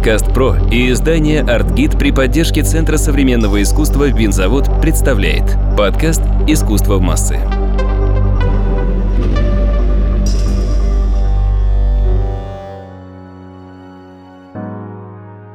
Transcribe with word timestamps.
Подкаст 0.00 0.32
«Про» 0.32 0.56
и 0.72 0.90
издание 0.90 1.42
«Артгид» 1.42 1.98
при 1.98 2.10
поддержке 2.10 2.62
Центра 2.62 2.96
современного 2.96 3.60
искусства 3.60 4.08
«Винзавод» 4.08 4.80
представляет 4.80 5.58
подкаст 5.76 6.22
«Искусство 6.48 6.94
в 6.94 7.02
массы». 7.02 7.38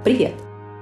Привет! 0.04 0.36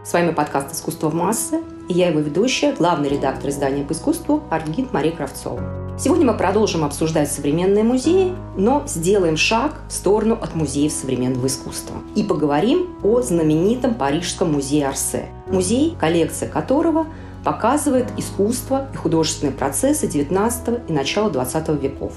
С 0.04 0.12
вами 0.12 0.32
подкаст 0.32 0.74
«Искусство 0.74 1.08
в 1.08 1.16
массы» 1.16 1.62
и 1.88 1.94
я 1.94 2.10
его 2.10 2.20
ведущая, 2.20 2.74
главный 2.74 3.08
редактор 3.08 3.50
издания 3.50 3.86
по 3.86 3.94
искусству 3.94 4.44
«Артгид» 4.50 4.92
Мария 4.92 5.14
Кравцова. 5.14 5.83
Сегодня 5.96 6.26
мы 6.26 6.36
продолжим 6.36 6.84
обсуждать 6.84 7.32
современные 7.32 7.84
музеи, 7.84 8.34
но 8.58 8.84
сделаем 8.88 9.38
шаг 9.38 9.76
в 9.88 9.94
сторону 9.94 10.34
от 10.42 10.56
музеев 10.56 10.92
современного 10.92 11.46
искусства 11.46 11.98
и 12.16 12.24
поговорим 12.24 12.96
о 13.04 13.22
знаменитом 13.22 13.94
Парижском 13.94 14.54
музее 14.54 14.88
Арсе. 14.88 15.28
Музей, 15.48 15.96
коллекция 16.00 16.50
которого 16.50 17.06
показывает 17.44 18.08
искусство 18.18 18.88
и 18.92 18.98
художественные 18.98 19.54
процессы 19.54 20.08
XIX 20.08 20.82
и 20.88 20.92
начала 20.92 21.30
XX 21.30 21.80
веков. 21.80 22.14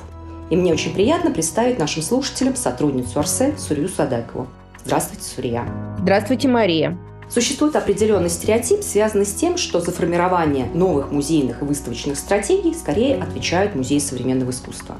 И 0.48 0.56
мне 0.56 0.72
очень 0.72 0.94
приятно 0.94 1.30
представить 1.30 1.78
нашим 1.78 2.02
слушателям 2.02 2.56
сотрудницу 2.56 3.18
Арсе 3.18 3.54
Сурью 3.58 3.90
Садакову. 3.90 4.46
Здравствуйте, 4.86 5.24
Сурья. 5.24 5.64
Здравствуйте, 5.98 6.48
Мария. 6.48 6.96
Существует 7.28 7.74
определенный 7.74 8.30
стереотип, 8.30 8.82
связанный 8.82 9.26
с 9.26 9.34
тем, 9.34 9.56
что 9.56 9.80
за 9.80 9.90
формирование 9.90 10.66
новых 10.72 11.10
музейных 11.10 11.62
и 11.62 11.64
выставочных 11.64 12.16
стратегий 12.16 12.72
скорее 12.72 13.16
отвечают 13.16 13.74
музеи 13.74 13.98
современного 13.98 14.50
искусства. 14.50 14.96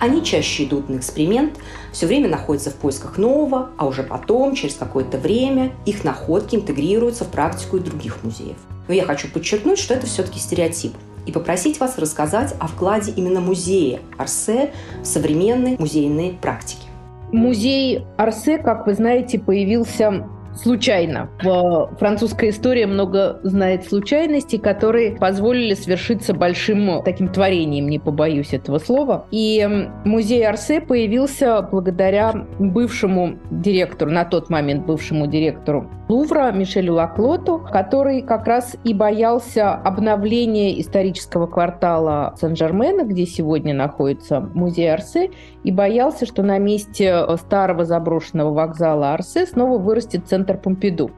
Они 0.00 0.24
чаще 0.24 0.64
идут 0.64 0.88
на 0.88 0.96
эксперимент, 0.96 1.58
все 1.92 2.06
время 2.06 2.28
находятся 2.28 2.70
в 2.70 2.74
поисках 2.74 3.16
нового, 3.16 3.70
а 3.76 3.86
уже 3.86 4.02
потом, 4.02 4.54
через 4.54 4.74
какое-то 4.74 5.18
время, 5.18 5.72
их 5.86 6.04
находки 6.04 6.56
интегрируются 6.56 7.24
в 7.24 7.28
практику 7.28 7.76
и 7.76 7.80
других 7.80 8.22
музеев. 8.22 8.56
Но 8.88 8.94
я 8.94 9.04
хочу 9.04 9.28
подчеркнуть, 9.28 9.78
что 9.78 9.94
это 9.94 10.06
все-таки 10.06 10.38
стереотип 10.38 10.92
и 11.26 11.32
попросить 11.32 11.80
вас 11.80 11.98
рассказать 11.98 12.54
о 12.60 12.66
вкладе 12.66 13.12
именно 13.16 13.40
музея 13.40 14.00
Арсе 14.18 14.72
в 15.02 15.06
современные 15.06 15.76
музейные 15.78 16.32
практики. 16.32 16.86
Музей 17.32 18.04
Арсе, 18.16 18.58
как 18.58 18.86
вы 18.86 18.94
знаете, 18.94 19.38
появился 19.38 20.28
случайно. 20.56 21.30
В 21.42 21.96
французской 21.98 22.50
истории 22.50 22.84
много 22.84 23.40
знает 23.42 23.84
случайностей, 23.84 24.58
которые 24.58 25.16
позволили 25.16 25.74
свершиться 25.74 26.34
большим 26.34 27.02
таким 27.04 27.28
творением, 27.28 27.88
не 27.88 27.98
побоюсь 27.98 28.52
этого 28.52 28.78
слова. 28.78 29.26
И 29.30 29.66
музей 30.04 30.46
Арсе 30.46 30.80
появился 30.80 31.62
благодаря 31.62 32.32
бывшему 32.58 33.38
директору, 33.50 34.10
на 34.10 34.24
тот 34.24 34.50
момент 34.50 34.86
бывшему 34.86 35.26
директору 35.26 35.90
Лувра 36.08 36.52
Мишелю 36.52 36.94
Лаклоту, 36.94 37.58
который 37.58 38.20
как 38.20 38.46
раз 38.46 38.76
и 38.84 38.92
боялся 38.92 39.72
обновления 39.72 40.78
исторического 40.78 41.46
квартала 41.46 42.34
Сен-Жермена, 42.38 43.04
где 43.04 43.24
сегодня 43.24 43.72
находится 43.72 44.40
музей 44.40 44.92
Арсе, 44.92 45.30
и 45.62 45.72
боялся, 45.72 46.26
что 46.26 46.42
на 46.42 46.58
месте 46.58 47.24
старого 47.38 47.86
заброшенного 47.86 48.52
вокзала 48.52 49.14
Арсе 49.14 49.46
снова 49.46 49.78
вырастет 49.78 50.28
центр 50.28 50.43
Помпиду. 50.52 51.10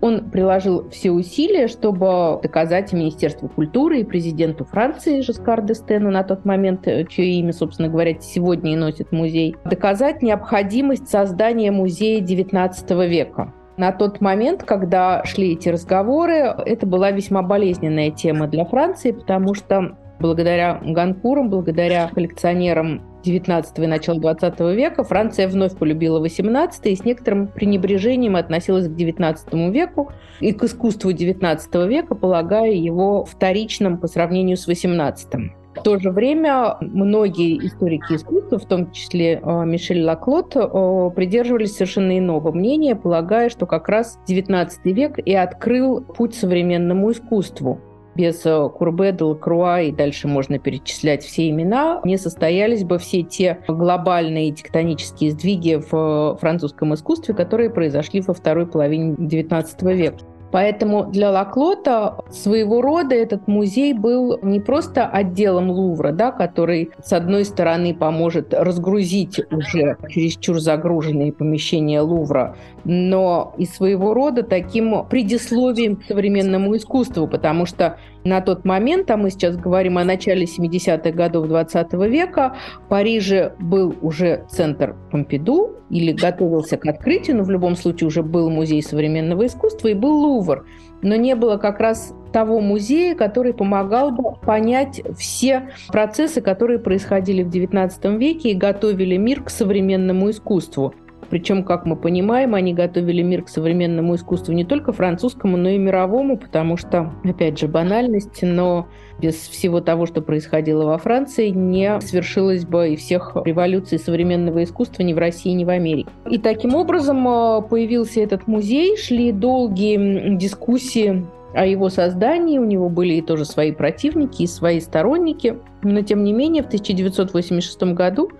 Он 0.00 0.30
приложил 0.30 0.90
все 0.90 1.12
усилия, 1.12 1.66
чтобы 1.66 2.38
доказать 2.42 2.92
Министерству 2.92 3.48
культуры 3.48 4.00
и 4.00 4.04
президенту 4.04 4.66
Франции 4.66 5.22
Жескар 5.22 5.62
Дестену 5.62 6.10
на 6.10 6.22
тот 6.24 6.44
момент, 6.44 6.86
э, 6.86 7.06
чье 7.06 7.24
имя, 7.38 7.54
собственно 7.54 7.88
говоря, 7.88 8.14
сегодня 8.20 8.74
и 8.74 8.76
носит 8.76 9.12
музей, 9.12 9.56
доказать 9.64 10.20
необходимость 10.20 11.08
создания 11.08 11.70
музея 11.70 12.20
XIX 12.20 13.08
века. 13.08 13.54
На 13.78 13.92
тот 13.92 14.20
момент, 14.20 14.62
когда 14.62 15.24
шли 15.24 15.54
эти 15.54 15.70
разговоры, 15.70 16.34
это 16.34 16.86
была 16.86 17.10
весьма 17.10 17.42
болезненная 17.42 18.10
тема 18.10 18.46
для 18.46 18.66
Франции, 18.66 19.12
потому 19.12 19.54
что 19.54 19.96
благодаря 20.20 20.80
Ганкурам, 20.84 21.48
благодаря 21.48 22.08
коллекционерам 22.08 23.02
19 23.24 23.78
и 23.78 23.86
начала 23.86 24.20
20 24.20 24.60
века 24.76 25.02
Франция 25.02 25.48
вновь 25.48 25.76
полюбила 25.76 26.20
18 26.20 26.86
и 26.86 26.96
с 26.96 27.04
некоторым 27.04 27.48
пренебрежением 27.48 28.36
относилась 28.36 28.86
к 28.86 28.94
19 28.94 29.52
веку 29.72 30.12
и 30.40 30.52
к 30.52 30.62
искусству 30.64 31.12
19 31.12 31.74
века, 31.88 32.14
полагая 32.14 32.72
его 32.72 33.24
вторичным 33.24 33.98
по 33.98 34.06
сравнению 34.06 34.56
с 34.56 34.66
18. 34.66 35.28
В 35.74 35.82
то 35.82 35.98
же 35.98 36.10
время 36.10 36.76
многие 36.80 37.58
историки 37.66 38.14
искусства, 38.14 38.58
в 38.58 38.66
том 38.66 38.92
числе 38.92 39.40
э, 39.42 39.64
Мишель 39.64 40.04
Лаклот, 40.04 40.54
э, 40.54 41.10
придерживались 41.16 41.74
совершенно 41.74 42.16
иного 42.16 42.52
мнения, 42.52 42.94
полагая, 42.94 43.48
что 43.48 43.66
как 43.66 43.88
раз 43.88 44.18
XIX 44.28 44.68
век 44.84 45.18
и 45.18 45.34
открыл 45.34 46.00
путь 46.00 46.34
современному 46.34 47.10
искусству 47.10 47.80
без 48.14 48.44
э, 48.44 48.68
Курбе, 48.68 49.12
Делакруа 49.12 49.82
и 49.82 49.92
дальше 49.92 50.28
можно 50.28 50.58
перечислять 50.58 51.24
все 51.24 51.48
имена, 51.48 52.00
не 52.04 52.16
состоялись 52.16 52.84
бы 52.84 52.98
все 52.98 53.22
те 53.22 53.58
глобальные 53.68 54.52
тектонические 54.52 55.32
сдвиги 55.32 55.82
в 55.90 56.36
французском 56.40 56.94
искусстве, 56.94 57.34
которые 57.34 57.70
произошли 57.70 58.20
во 58.20 58.34
второй 58.34 58.66
половине 58.66 59.14
XIX 59.14 59.94
века. 59.94 60.18
Поэтому 60.54 61.06
для 61.06 61.32
Лаклота 61.32 62.18
своего 62.30 62.80
рода 62.80 63.16
этот 63.16 63.48
музей 63.48 63.92
был 63.92 64.38
не 64.40 64.60
просто 64.60 65.04
отделом 65.04 65.68
Лувра, 65.68 66.12
да, 66.12 66.30
который, 66.30 66.92
с 67.02 67.12
одной 67.12 67.44
стороны, 67.44 67.92
поможет 67.92 68.54
разгрузить 68.54 69.40
уже 69.50 69.96
чересчур 70.08 70.60
загруженные 70.60 71.32
помещения 71.32 72.00
Лувра, 72.02 72.56
но 72.84 73.52
и 73.58 73.66
своего 73.66 74.14
рода 74.14 74.44
таким 74.44 75.04
предисловием 75.10 75.96
к 75.96 76.04
современному 76.04 76.76
искусству, 76.76 77.26
потому 77.26 77.66
что 77.66 77.98
на 78.24 78.40
тот 78.40 78.64
момент, 78.64 79.10
а 79.10 79.16
мы 79.16 79.30
сейчас 79.30 79.56
говорим 79.56 79.98
о 79.98 80.04
начале 80.04 80.44
70-х 80.44 81.10
годов 81.10 81.46
20 81.46 81.92
века, 81.92 82.56
в 82.86 82.88
Париже 82.88 83.54
был 83.60 83.94
уже 84.00 84.44
центр 84.48 84.96
Помпиду 85.10 85.76
или 85.90 86.12
готовился 86.12 86.76
к 86.76 86.86
открытию, 86.86 87.36
но 87.36 87.44
в 87.44 87.50
любом 87.50 87.76
случае 87.76 88.08
уже 88.08 88.22
был 88.22 88.50
музей 88.50 88.82
современного 88.82 89.46
искусства 89.46 89.88
и 89.88 89.94
был 89.94 90.12
Лувр. 90.12 90.66
Но 91.02 91.16
не 91.16 91.34
было 91.34 91.58
как 91.58 91.80
раз 91.80 92.14
того 92.32 92.60
музея, 92.60 93.14
который 93.14 93.52
помогал 93.52 94.10
бы 94.10 94.34
понять 94.40 95.02
все 95.16 95.68
процессы, 95.88 96.40
которые 96.40 96.78
происходили 96.78 97.42
в 97.42 97.48
XIX 97.48 98.16
веке 98.16 98.50
и 98.50 98.54
готовили 98.54 99.16
мир 99.16 99.44
к 99.44 99.50
современному 99.50 100.30
искусству. 100.30 100.94
Причем, 101.34 101.64
как 101.64 101.84
мы 101.84 101.96
понимаем, 101.96 102.54
они 102.54 102.74
готовили 102.74 103.20
мир 103.20 103.42
к 103.42 103.48
современному 103.48 104.14
искусству 104.14 104.52
не 104.52 104.64
только 104.64 104.92
французскому, 104.92 105.56
но 105.56 105.68
и 105.68 105.78
мировому, 105.78 106.38
потому 106.38 106.76
что, 106.76 107.12
опять 107.24 107.58
же, 107.58 107.66
банальность, 107.66 108.42
но 108.42 108.86
без 109.18 109.34
всего 109.34 109.80
того, 109.80 110.06
что 110.06 110.22
происходило 110.22 110.84
во 110.84 110.96
Франции, 110.96 111.48
не 111.48 112.00
свершилось 112.02 112.64
бы 112.64 112.90
и 112.90 112.96
всех 112.96 113.36
революций 113.44 113.98
современного 113.98 114.62
искусства 114.62 115.02
ни 115.02 115.12
в 115.12 115.18
России, 115.18 115.50
ни 115.50 115.64
в 115.64 115.70
Америке. 115.70 116.08
И 116.30 116.38
таким 116.38 116.76
образом 116.76 117.26
э, 117.26 117.62
появился 117.68 118.20
этот 118.20 118.46
музей, 118.46 118.96
шли 118.96 119.32
долгие 119.32 120.36
дискуссии 120.36 121.26
о 121.52 121.66
его 121.66 121.88
создании. 121.88 122.58
У 122.58 122.64
него 122.64 122.88
были 122.88 123.14
и 123.14 123.22
тоже 123.22 123.44
свои 123.44 123.72
противники, 123.72 124.42
и 124.42 124.46
свои 124.46 124.78
сторонники. 124.80 125.58
Но, 125.82 126.02
тем 126.02 126.22
не 126.22 126.32
менее, 126.32 126.62
в 126.62 126.66
1986 126.66 127.82
году 127.94 128.30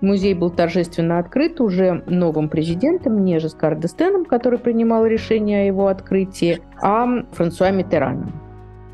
Музей 0.00 0.34
был 0.34 0.50
торжественно 0.50 1.18
открыт 1.18 1.60
уже 1.60 2.02
новым 2.06 2.48
президентом, 2.48 3.24
не 3.24 3.38
Жескар 3.38 3.76
Дестеном, 3.76 4.24
который 4.24 4.58
принимал 4.58 5.04
решение 5.06 5.62
о 5.62 5.66
его 5.66 5.88
открытии, 5.88 6.60
а 6.80 7.06
Франсуа 7.32 7.70
Митераном. 7.70 8.49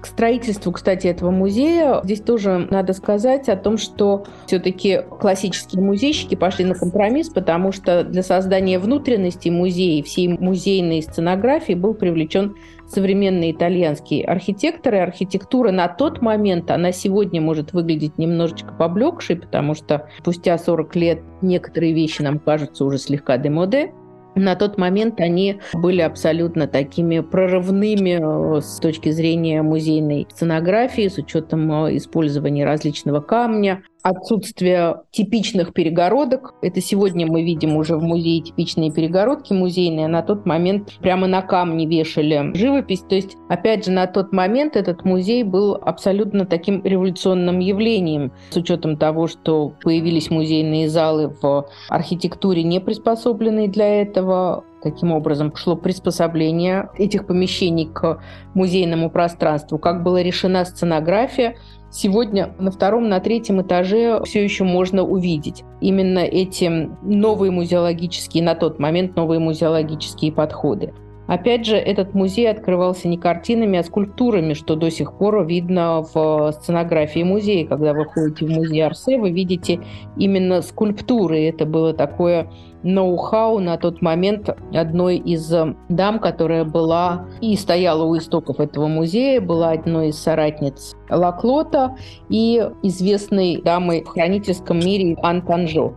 Строительству, 0.07 0.73
кстати, 0.73 1.09
этого 1.09 1.31
музея. 1.31 2.01
Здесь 2.05 2.21
тоже 2.21 2.69
надо 2.71 2.93
сказать 2.93 3.49
о 3.49 3.57
том, 3.57 3.77
что 3.77 4.25
все-таки 4.47 5.03
классические 5.21 5.83
музейщики 5.83 6.35
пошли 6.35 6.65
на 6.65 6.75
компромисс, 6.75 7.29
потому 7.29 7.73
что 7.73 8.05
для 8.05 8.23
создания 8.23 8.79
внутренности 8.79 9.49
музея, 9.49 10.03
всей 10.03 10.29
музейной 10.29 11.03
сценографии 11.03 11.75
был 11.75 11.95
привлечен 11.95 12.55
современный 12.89 13.51
итальянский 13.51 14.23
архитектор, 14.23 14.95
и 14.95 14.99
архитектура 14.99 15.73
на 15.73 15.89
тот 15.89 16.23
момент, 16.23 16.71
она 16.71 16.93
сегодня 16.93 17.41
может 17.41 17.73
выглядеть 17.73 18.17
немножечко 18.17 18.73
поблекшей, 18.73 19.37
потому 19.37 19.75
что 19.75 20.09
спустя 20.21 20.57
40 20.57 20.97
лет 20.97 21.21
некоторые 21.43 21.93
вещи 21.93 22.23
нам 22.23 22.39
кажутся 22.39 22.85
уже 22.85 22.99
слегка 22.99 23.39
демоде, 23.39 23.93
на 24.37 24.55
тот 24.55 24.79
момент 24.79 25.21
они 25.21 25.61
были 25.73 26.03
абсолютно 26.03 26.69
такими 26.69 27.21
прорывными 27.21 28.59
э, 28.59 28.61
с 28.61 28.79
точки 28.79 29.11
зрения 29.11 29.63
музейной 29.63 30.27
сценографии, 30.31 31.09
с 31.09 31.19
учетом 31.19 31.87
э, 31.87 31.97
использования 31.97 32.65
различного 32.65 33.21
камня. 33.21 33.83
Отсутствие 34.07 35.03
типичных 35.11 35.73
перегородок. 35.73 36.55
Это 36.63 36.81
сегодня 36.81 37.27
мы 37.27 37.43
видим 37.43 37.77
уже 37.77 37.97
в 37.97 38.03
музее 38.05 38.41
типичные 38.41 38.93
перегородки 38.93 39.53
музейные. 39.53 40.07
На 40.07 40.23
тот 40.23 40.47
момент 40.47 40.93
прямо 41.01 41.27
на 41.27 41.43
камне 41.43 41.87
вешали 41.87 42.53
живопись. 42.55 43.01
То 43.01 43.17
есть, 43.17 43.37
опять 43.49 43.85
же, 43.85 43.91
на 43.91 44.07
тот 44.07 44.33
момент 44.33 44.77
этот 44.77 45.05
музей 45.05 45.43
был 45.43 45.75
абсолютно 45.75 46.47
таким 46.47 46.85
революционным 46.85 47.59
явлением, 47.59 48.31
с 48.51 48.57
учетом 48.57 48.97
того, 48.97 49.27
что 49.27 49.73
появились 49.83 50.31
музейные 50.31 50.89
залы 50.89 51.35
в 51.43 51.67
архитектуре, 51.89 52.63
не 52.63 52.79
приспособленные 52.79 53.67
для 53.67 54.03
этого, 54.03 54.63
Таким 54.83 55.11
образом, 55.11 55.53
шло 55.57 55.75
приспособление 55.75 56.91
этих 56.97 57.27
помещений 57.27 57.87
к 57.87 58.23
музейному 58.55 59.11
пространству, 59.11 59.79
как 59.79 60.05
была 60.05 60.23
решена 60.23 60.65
сценография, 60.65 61.57
сегодня 61.97 62.55
на 62.59 62.71
втором, 62.71 63.09
на 63.09 63.21
третьем 63.21 63.63
этаже 63.63 64.21
все 64.25 64.45
еще 64.45 64.65
можно 64.65 65.03
увидеть. 65.03 65.65
Именно 65.81 66.21
эти 66.21 66.91
новые 67.03 67.51
музеологические, 67.51 68.45
на 68.45 68.55
тот 68.55 68.79
момент 68.79 69.17
новые 69.17 69.41
музеологические 69.41 70.33
подходы. 70.33 70.93
Опять 71.27 71.67
же, 71.67 71.77
этот 71.77 72.15
музей 72.15 72.49
открывался 72.49 73.09
не 73.09 73.19
картинами, 73.19 73.79
а 73.79 73.83
скульптурами, 73.83 74.55
что 74.55 74.77
до 74.77 74.91
сих 74.91 75.13
пор 75.15 75.45
видно 75.45 76.05
в 76.15 76.53
сценографии 76.53 77.23
музея. 77.23 77.67
Когда 77.67 77.93
вы 77.93 78.05
ходите 78.05 78.47
в 78.47 78.51
музей 78.51 78.81
Арсе, 78.81 79.19
вы 79.19 79.31
видите 79.31 79.81
именно 80.17 80.63
скульптуры. 80.63 81.43
Это 81.45 81.67
было 81.67 81.93
такое 81.93 82.49
ноу-хау 82.85 83.59
на 83.59 83.77
тот 83.77 84.01
момент 84.01 84.57
одной 84.73 85.17
из 85.17 85.53
дам, 85.89 86.21
которая 86.21 86.65
была 86.65 87.27
и 87.41 87.57
стояла 87.57 88.05
у 88.05 88.17
истоков 88.17 88.61
этого 88.61 88.87
музея, 88.87 89.41
была 89.41 89.73
одной 89.73 90.11
из 90.11 90.19
соратниц 90.19 90.95
Лаклота 91.11 91.97
и 92.29 92.65
известной 92.85 93.61
дамой 93.61 94.05
в 94.05 94.09
хранительском 94.09 94.79
мире 94.79 95.17
Ан 95.23 95.43
Танжо. 95.43 95.95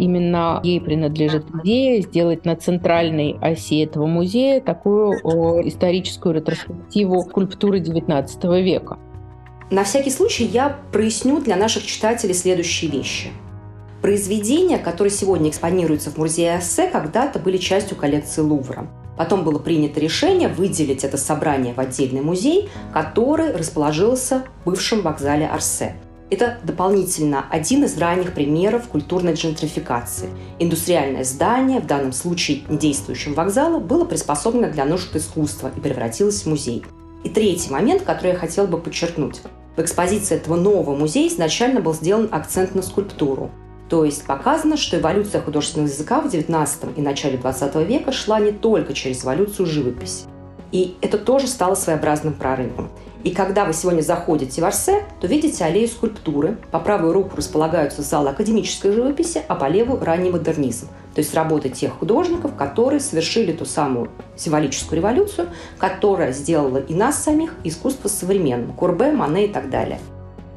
Именно 0.00 0.60
ей 0.62 0.80
принадлежит 0.80 1.44
идея 1.62 2.00
сделать 2.00 2.46
на 2.46 2.56
центральной 2.56 3.36
оси 3.42 3.80
этого 3.80 4.06
музея 4.06 4.62
такую 4.62 5.12
историческую 5.68 6.36
ретроспективу 6.36 7.20
скульптуры 7.28 7.80
XIX 7.80 8.62
века. 8.62 8.98
На 9.70 9.84
всякий 9.84 10.08
случай 10.08 10.44
я 10.44 10.78
проясню 10.90 11.42
для 11.42 11.54
наших 11.54 11.84
читателей 11.84 12.32
следующие 12.32 12.90
вещи. 12.90 13.28
Произведения, 14.00 14.78
которые 14.78 15.10
сегодня 15.10 15.50
экспонируются 15.50 16.10
в 16.10 16.16
музее 16.16 16.54
Ассе, 16.54 16.86
когда-то 16.86 17.38
были 17.38 17.58
частью 17.58 17.98
коллекции 17.98 18.40
Лувра. 18.40 18.86
Потом 19.18 19.44
было 19.44 19.58
принято 19.58 20.00
решение 20.00 20.48
выделить 20.48 21.04
это 21.04 21.18
собрание 21.18 21.74
в 21.74 21.78
отдельный 21.78 22.22
музей, 22.22 22.70
который 22.94 23.52
расположился 23.54 24.44
в 24.62 24.70
бывшем 24.70 25.02
вокзале 25.02 25.46
Арсе– 25.46 25.94
это 26.30 26.58
дополнительно 26.62 27.44
один 27.50 27.84
из 27.84 27.98
ранних 27.98 28.32
примеров 28.32 28.88
культурной 28.88 29.34
джентрификации. 29.34 30.30
Индустриальное 30.58 31.24
здание, 31.24 31.80
в 31.80 31.86
данном 31.86 32.12
случае 32.12 32.62
недействующим 32.68 33.34
вокзала, 33.34 33.80
было 33.80 34.04
приспособлено 34.04 34.70
для 34.70 34.84
нужд 34.84 35.14
искусства 35.14 35.72
и 35.76 35.80
превратилось 35.80 36.42
в 36.42 36.46
музей. 36.46 36.84
И 37.24 37.28
третий 37.28 37.70
момент, 37.70 38.02
который 38.02 38.32
я 38.32 38.38
хотела 38.38 38.66
бы 38.66 38.78
подчеркнуть. 38.78 39.42
В 39.76 39.80
экспозиции 39.80 40.36
этого 40.36 40.56
нового 40.56 40.96
музея 40.96 41.28
изначально 41.28 41.80
был 41.80 41.94
сделан 41.94 42.28
акцент 42.30 42.74
на 42.74 42.82
скульптуру. 42.82 43.50
То 43.88 44.04
есть 44.04 44.24
показано, 44.24 44.76
что 44.76 44.98
эволюция 44.98 45.40
художественного 45.40 45.90
языка 45.90 46.20
в 46.20 46.26
XIX 46.26 46.94
и 46.96 47.00
начале 47.00 47.38
XX 47.38 47.84
века 47.84 48.12
шла 48.12 48.38
не 48.38 48.52
только 48.52 48.94
через 48.94 49.24
эволюцию 49.24 49.66
живописи. 49.66 50.26
И 50.70 50.96
это 51.00 51.18
тоже 51.18 51.48
стало 51.48 51.74
своеобразным 51.74 52.34
прорывом. 52.34 52.90
И 53.22 53.32
когда 53.32 53.64
вы 53.66 53.74
сегодня 53.74 54.00
заходите 54.00 54.62
в 54.62 54.64
Арсе, 54.64 55.02
то 55.20 55.26
видите 55.26 55.62
аллею 55.64 55.88
скульптуры. 55.88 56.56
По 56.70 56.80
правую 56.80 57.12
руку 57.12 57.36
располагаются 57.36 58.00
залы 58.02 58.30
академической 58.30 58.92
живописи, 58.92 59.42
а 59.46 59.54
по 59.54 59.68
левую– 59.68 60.00
ранний 60.02 60.30
модернизм. 60.30 60.88
То 61.14 61.20
есть 61.20 61.34
работы 61.34 61.68
тех 61.68 61.92
художников, 61.92 62.54
которые 62.54 63.00
совершили 63.00 63.52
ту 63.52 63.66
самую 63.66 64.10
символическую 64.36 64.98
революцию, 64.98 65.48
которая 65.76 66.32
сделала 66.32 66.78
и 66.78 66.94
нас 66.94 67.22
самих, 67.22 67.54
искусство 67.64 68.08
современным. 68.08 68.72
Курбе, 68.72 69.12
Мане 69.12 69.46
и 69.46 69.48
так 69.48 69.68
далее. 69.68 69.98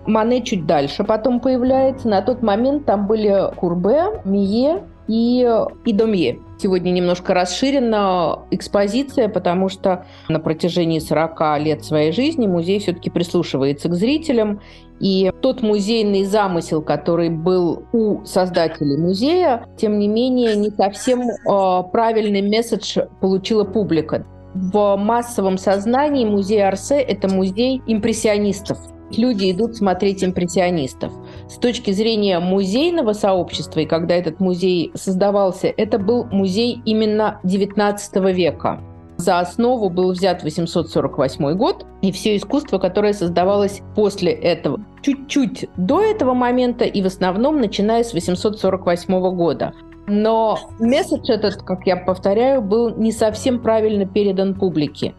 Мане 0.06 0.42
чуть 0.44 0.66
дальше 0.66 1.04
потом 1.04 1.39
появляется. 1.39 2.07
На 2.07 2.21
тот 2.21 2.42
момент 2.42 2.86
там 2.86 3.07
были 3.07 3.54
Курбе, 3.56 4.21
Мие 4.25 4.83
и, 5.08 5.48
и 5.86 5.94
Домье. 5.94 6.40
Сегодня 6.58 6.92
немножко 6.92 7.34
расширена 7.34 8.40
экспозиция, 8.52 9.28
потому 9.28 9.70
что 9.70 10.06
на 10.30 10.40
протяжении 10.40 11.00
40 11.00 11.60
лет 11.60 11.84
своей 11.84 12.12
жизни 12.12 12.48
музей 12.48 12.80
все-таки 12.80 13.10
прислушивается 13.10 13.90
к 13.90 13.96
зрителям. 13.96 14.62
И 15.00 15.32
тот 15.42 15.62
музейный 15.62 16.24
замысел, 16.24 16.82
который 16.82 17.30
был 17.30 17.84
у 17.92 18.24
создателей 18.24 18.98
музея, 18.98 19.66
тем 19.78 20.00
не 20.00 20.08
менее, 20.08 20.56
не 20.56 20.70
совсем 20.70 21.22
э, 21.22 21.84
правильный 21.92 22.42
месседж 22.42 23.00
получила 23.20 23.66
публика. 23.66 24.26
В 24.54 24.96
массовом 24.96 25.58
сознании 25.58 26.26
музей 26.26 26.64
Арсе– 26.64 27.02
это 27.02 27.28
музей 27.28 27.82
импрессионистов– 27.88 28.78
люди 29.18 29.51
идут 29.51 29.75
смотреть 29.75 30.24
импрессионистов. 30.24 31.12
С 31.48 31.57
точки 31.57 31.92
зрения 31.92 32.39
музейного 32.39 33.13
сообщества, 33.13 33.81
и 33.81 33.86
когда 33.86 34.15
этот 34.15 34.39
музей 34.39 34.92
создавался, 34.94 35.68
это 35.68 36.00
был 36.00 36.25
музей 36.25 36.81
именно 36.86 37.39
XIX 37.44 38.33
века. 38.33 38.81
За 39.18 39.39
основу 39.39 39.89
был 39.89 40.12
взят 40.12 40.44
848 40.44 41.54
год 41.56 41.86
и 42.01 42.12
все 42.12 42.36
искусство, 42.36 42.80
которое 42.80 43.13
создавалось 43.13 43.81
после 43.95 44.31
этого. 44.31 44.83
Чуть-чуть 45.01 45.69
до 45.77 46.01
этого 46.01 46.33
момента 46.33 46.86
и 46.86 47.01
в 47.01 47.06
основном 47.06 47.59
начиная 47.59 48.04
с 48.04 48.13
848 48.13 49.36
года. 49.36 49.74
Но 50.07 50.59
месседж 50.80 51.31
этот, 51.31 51.62
как 51.63 51.86
я 51.86 51.95
повторяю, 51.95 52.62
был 52.62 52.95
не 52.95 53.12
совсем 53.12 53.62
правильно 53.62 54.06
передан 54.06 54.56
публике. 54.56 55.13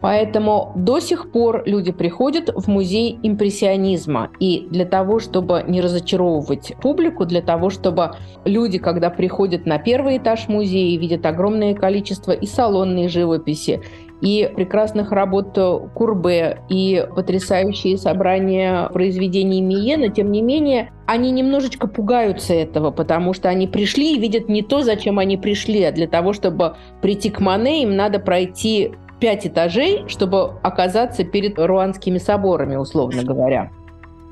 Поэтому 0.00 0.72
до 0.76 0.98
сих 1.00 1.30
пор 1.30 1.62
люди 1.66 1.92
приходят 1.92 2.50
в 2.54 2.68
музей 2.68 3.18
импрессионизма. 3.22 4.30
И 4.40 4.66
для 4.70 4.84
того, 4.84 5.18
чтобы 5.18 5.64
не 5.66 5.80
разочаровывать 5.80 6.74
публику, 6.80 7.26
для 7.26 7.42
того, 7.42 7.70
чтобы 7.70 8.12
люди, 8.44 8.78
когда 8.78 9.10
приходят 9.10 9.66
на 9.66 9.78
первый 9.78 10.16
этаж 10.16 10.48
музея, 10.48 10.98
видят 10.98 11.26
огромное 11.26 11.74
количество 11.74 12.32
и 12.32 12.46
салонной 12.46 13.08
живописи, 13.08 13.82
и 14.20 14.50
прекрасных 14.54 15.12
работ 15.12 15.58
Курбе, 15.94 16.60
и 16.68 17.06
потрясающие 17.14 17.96
собрания 17.96 18.88
произведений 18.90 19.62
Миена, 19.62 20.08
тем 20.08 20.30
не 20.30 20.42
менее, 20.42 20.92
они 21.06 21.30
немножечко 21.30 21.86
пугаются 21.86 22.54
этого, 22.54 22.90
потому 22.90 23.32
что 23.32 23.48
они 23.48 23.66
пришли 23.66 24.14
и 24.14 24.20
видят 24.20 24.48
не 24.48 24.62
то, 24.62 24.82
зачем 24.82 25.18
они 25.18 25.36
пришли, 25.36 25.82
а 25.84 25.92
для 25.92 26.06
того, 26.06 26.32
чтобы 26.32 26.76
прийти 27.00 27.30
к 27.30 27.40
Мане, 27.40 27.82
им 27.82 27.96
надо 27.96 28.18
пройти 28.18 28.92
пять 29.20 29.46
этажей, 29.46 30.04
чтобы 30.08 30.54
оказаться 30.62 31.24
перед 31.24 31.58
руанскими 31.58 32.18
соборами, 32.18 32.76
условно 32.76 33.22
говоря. 33.22 33.70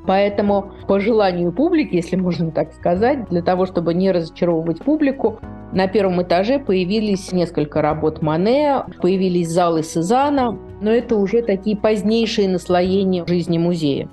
Поэтому 0.06 0.73
по 0.87 1.00
желанию 1.00 1.52
публики, 1.52 1.96
если 1.96 2.17
можно 2.17 2.50
так 2.50 2.73
сказать, 2.73 3.29
для 3.29 3.43
того, 3.43 3.67
чтобы 3.67 3.93
не 3.93 4.11
разочаровывать 4.11 4.82
публику, 4.82 5.38
на 5.73 5.87
первом 5.87 6.23
этаже 6.23 6.59
появились 6.59 7.30
несколько 7.30 7.83
работ 7.83 8.23
Мане, 8.23 8.85
появились 9.02 9.50
залы 9.50 9.83
Сезана, 9.83 10.59
но 10.80 10.90
это 10.90 11.16
уже 11.16 11.42
такие 11.42 11.76
позднейшие 11.76 12.49
наслоения 12.49 13.26
жизни 13.26 13.59
музея. 13.59 14.09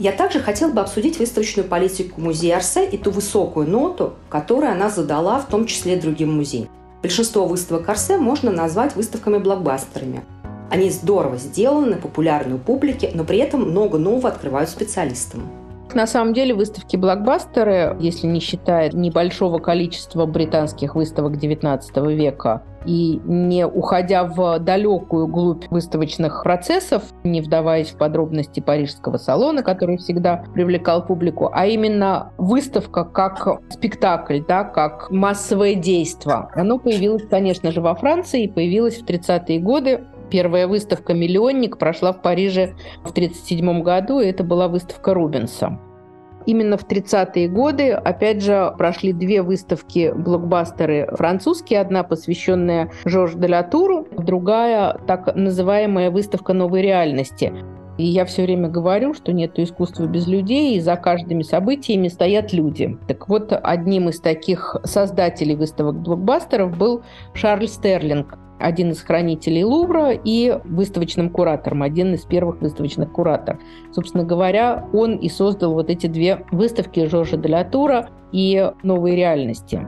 Я 0.00 0.12
также 0.12 0.40
хотела 0.40 0.72
бы 0.72 0.80
обсудить 0.80 1.18
выставочную 1.18 1.68
политику 1.68 2.20
музея 2.20 2.56
Арсе 2.56 2.88
и 2.88 2.96
ту 2.96 3.12
высокую 3.12 3.68
ноту, 3.68 4.14
которую 4.28 4.72
она 4.72 4.88
задала 4.88 5.38
в 5.38 5.46
том 5.46 5.66
числе 5.66 5.96
другим 5.96 6.34
музеям. 6.34 6.68
Большинство 7.02 7.46
выставок 7.46 7.88
Арсе 7.88 8.18
можно 8.18 8.50
назвать 8.50 8.94
выставками-блокбастерами. 8.94 10.22
Они 10.70 10.90
здорово 10.90 11.36
сделаны, 11.36 11.96
популярны 11.96 12.56
у 12.56 12.58
публики, 12.58 13.10
но 13.14 13.24
при 13.24 13.38
этом 13.38 13.62
много 13.62 13.98
нового 13.98 14.28
открывают 14.28 14.68
специалистам. 14.68 15.48
На 15.94 16.06
самом 16.06 16.34
деле 16.34 16.54
выставки 16.54 16.96
блокбастеры, 16.96 17.96
если 17.98 18.26
не 18.28 18.38
считая 18.38 18.90
небольшого 18.92 19.58
количества 19.58 20.26
британских 20.26 20.94
выставок 20.94 21.34
XIX 21.34 22.14
века 22.14 22.62
и 22.84 23.20
не 23.24 23.66
уходя 23.66 24.24
в 24.24 24.58
далекую 24.58 25.26
глубь 25.26 25.66
выставочных 25.70 26.42
процессов, 26.42 27.02
не 27.24 27.40
вдаваясь 27.40 27.90
в 27.90 27.98
подробности 27.98 28.60
парижского 28.60 29.16
салона, 29.18 29.62
который 29.62 29.98
всегда 29.98 30.44
привлекал 30.54 31.04
публику, 31.04 31.50
а 31.52 31.66
именно 31.66 32.32
выставка 32.38 33.04
как 33.04 33.60
спектакль, 33.70 34.40
да, 34.46 34.64
как 34.64 35.10
массовое 35.10 35.74
действие. 35.74 36.48
Оно 36.54 36.78
появилось, 36.78 37.26
конечно 37.28 37.72
же, 37.72 37.80
во 37.80 37.94
Франции 37.94 38.44
и 38.44 38.48
появилось 38.48 38.98
в 38.98 39.04
30-е 39.04 39.60
годы 39.60 40.04
Первая 40.30 40.68
выставка 40.68 41.12
«Миллионник» 41.12 41.76
прошла 41.76 42.12
в 42.12 42.22
Париже 42.22 42.74
в 43.02 43.10
1937 43.10 43.82
году, 43.82 44.20
и 44.20 44.26
это 44.26 44.44
была 44.44 44.68
выставка 44.68 45.12
Рубенса. 45.12 45.78
Именно 46.46 46.76
в 46.76 46.86
30-е 46.86 47.48
годы, 47.48 47.92
опять 47.92 48.42
же, 48.42 48.72
прошли 48.78 49.12
две 49.12 49.42
выставки 49.42 50.12
блокбастеры 50.14 51.08
французские. 51.12 51.80
Одна 51.80 52.02
посвященная 52.02 52.90
Жорж 53.04 53.34
де 53.34 53.48
Латуру, 53.48 54.06
другая 54.16 54.98
так 55.06 55.34
называемая 55.34 56.10
выставка 56.10 56.52
новой 56.52 56.82
реальности. 56.82 57.52
И 57.98 58.06
я 58.06 58.24
все 58.24 58.44
время 58.44 58.68
говорю, 58.68 59.12
что 59.12 59.32
нет 59.32 59.58
искусства 59.58 60.06
без 60.06 60.26
людей, 60.26 60.76
и 60.76 60.80
за 60.80 60.96
каждыми 60.96 61.42
событиями 61.42 62.08
стоят 62.08 62.52
люди. 62.52 62.96
Так 63.06 63.28
вот, 63.28 63.52
одним 63.52 64.08
из 64.08 64.20
таких 64.20 64.76
создателей 64.84 65.54
выставок 65.54 65.96
блокбастеров 65.96 66.78
был 66.78 67.02
Шарль 67.34 67.68
Стерлинг, 67.68 68.38
один 68.60 68.90
из 68.90 69.00
хранителей 69.02 69.64
Лувра 69.64 70.12
и 70.12 70.58
выставочным 70.64 71.30
куратором, 71.30 71.82
один 71.82 72.14
из 72.14 72.24
первых 72.24 72.60
выставочных 72.60 73.10
кураторов. 73.10 73.60
Собственно 73.92 74.24
говоря, 74.24 74.88
он 74.92 75.16
и 75.16 75.28
создал 75.28 75.72
вот 75.72 75.90
эти 75.90 76.06
две 76.06 76.44
выставки 76.52 77.06
Жоржа 77.06 77.36
Делятура 77.36 78.10
и 78.32 78.70
«Новые 78.82 79.16
реальности». 79.16 79.86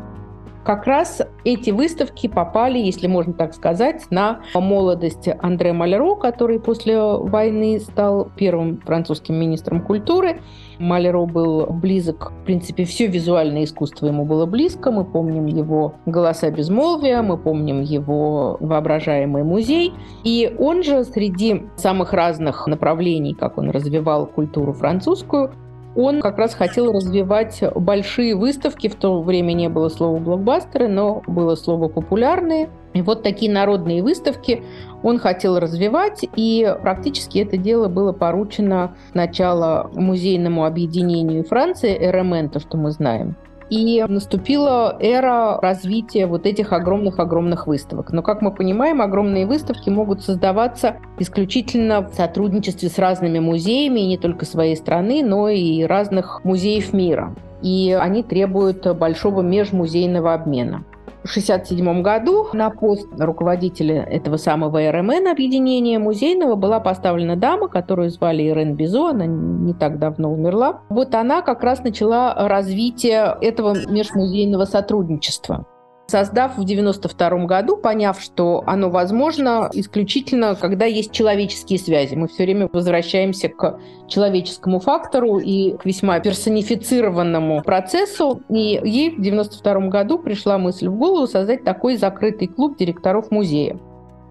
Как 0.64 0.86
раз 0.86 1.20
эти 1.44 1.70
выставки 1.70 2.28
попали, 2.28 2.78
если 2.78 3.08
можно 3.08 3.32
так 3.32 3.52
сказать, 3.52 4.06
на 4.10 4.42
молодость 4.54 5.28
Андре 5.40 5.72
Малеро, 5.72 6.14
который 6.14 6.60
после 6.60 7.00
войны 7.00 7.80
стал 7.80 8.30
первым 8.36 8.80
французским 8.80 9.34
министром 9.34 9.82
культуры. 9.82 10.40
Малеро 10.78 11.26
был 11.26 11.66
близок, 11.66 12.32
в 12.42 12.44
принципе, 12.44 12.84
все 12.84 13.08
визуальное 13.08 13.64
искусство 13.64 14.06
ему 14.06 14.24
было 14.24 14.46
близко. 14.46 14.92
Мы 14.92 15.04
помним 15.04 15.46
его 15.46 15.94
«Голоса 16.06 16.50
безмолвия», 16.50 17.22
мы 17.22 17.38
помним 17.38 17.80
его 17.80 18.56
«Воображаемый 18.60 19.42
музей». 19.42 19.92
И 20.22 20.54
он 20.58 20.84
же 20.84 21.02
среди 21.04 21.64
самых 21.76 22.12
разных 22.12 22.68
направлений, 22.68 23.34
как 23.34 23.58
он 23.58 23.70
развивал 23.70 24.26
культуру 24.26 24.72
французскую, 24.72 25.52
он 25.94 26.20
как 26.20 26.38
раз 26.38 26.54
хотел 26.54 26.92
развивать 26.92 27.62
большие 27.74 28.34
выставки. 28.34 28.88
В 28.88 28.94
то 28.94 29.20
время 29.22 29.52
не 29.52 29.68
было 29.68 29.88
слова 29.88 30.18
блокбастеры, 30.18 30.88
но 30.88 31.22
было 31.26 31.54
слово 31.54 31.88
популярные. 31.88 32.70
И 32.94 33.02
вот 33.02 33.22
такие 33.22 33.50
народные 33.50 34.02
выставки 34.02 34.62
он 35.02 35.18
хотел 35.18 35.58
развивать, 35.58 36.24
и 36.36 36.76
практически 36.82 37.38
это 37.38 37.56
дело 37.56 37.88
было 37.88 38.12
поручено 38.12 38.94
сначала 39.12 39.90
музейному 39.94 40.64
объединению 40.66 41.44
Франции, 41.44 41.96
РМН, 41.96 42.50
то, 42.50 42.60
что 42.60 42.76
мы 42.76 42.90
знаем, 42.90 43.36
и 43.72 44.04
наступила 44.06 44.98
эра 45.00 45.58
развития 45.58 46.26
вот 46.26 46.44
этих 46.44 46.74
огромных-огромных 46.74 47.66
выставок. 47.66 48.12
Но, 48.12 48.20
как 48.20 48.42
мы 48.42 48.52
понимаем, 48.52 49.00
огромные 49.00 49.46
выставки 49.46 49.88
могут 49.88 50.22
создаваться 50.22 50.96
исключительно 51.18 52.02
в 52.02 52.12
сотрудничестве 52.12 52.90
с 52.90 52.98
разными 52.98 53.38
музеями, 53.38 54.00
не 54.00 54.18
только 54.18 54.44
своей 54.44 54.76
страны, 54.76 55.24
но 55.24 55.48
и 55.48 55.84
разных 55.84 56.44
музеев 56.44 56.92
мира. 56.92 57.34
И 57.62 57.96
они 57.98 58.22
требуют 58.22 58.86
большого 58.94 59.40
межмузейного 59.40 60.34
обмена. 60.34 60.84
В 61.24 61.30
1967 61.30 62.02
году 62.02 62.48
на 62.52 62.70
пост 62.70 63.06
руководителя 63.16 64.02
этого 64.02 64.36
самого 64.38 64.90
РМН 64.90 65.28
объединения 65.28 66.00
музейного 66.00 66.56
была 66.56 66.80
поставлена 66.80 67.36
дама, 67.36 67.68
которую 67.68 68.10
звали 68.10 68.42
Ирен 68.42 68.74
Бизо, 68.74 69.10
она 69.10 69.26
не 69.26 69.72
так 69.72 70.00
давно 70.00 70.32
умерла. 70.32 70.80
Вот 70.88 71.14
она 71.14 71.42
как 71.42 71.62
раз 71.62 71.84
начала 71.84 72.34
развитие 72.48 73.36
этого 73.40 73.76
межмузейного 73.88 74.64
сотрудничества 74.64 75.64
создав 76.06 76.52
в 76.52 76.62
1992 76.62 77.46
году, 77.46 77.76
поняв, 77.76 78.20
что 78.20 78.62
оно 78.66 78.90
возможно 78.90 79.70
исключительно, 79.72 80.54
когда 80.54 80.84
есть 80.84 81.12
человеческие 81.12 81.78
связи. 81.78 82.14
Мы 82.14 82.28
все 82.28 82.44
время 82.44 82.68
возвращаемся 82.72 83.48
к 83.48 83.78
человеческому 84.08 84.80
фактору 84.80 85.38
и 85.38 85.76
к 85.76 85.86
весьма 85.86 86.20
персонифицированному 86.20 87.62
процессу. 87.62 88.42
И 88.50 88.80
ей 88.84 89.10
в 89.10 89.20
1992 89.20 89.88
году 89.88 90.18
пришла 90.18 90.58
мысль 90.58 90.88
в 90.88 90.96
голову 90.96 91.26
создать 91.26 91.64
такой 91.64 91.96
закрытый 91.96 92.48
клуб 92.48 92.76
директоров 92.76 93.30
музея. 93.30 93.78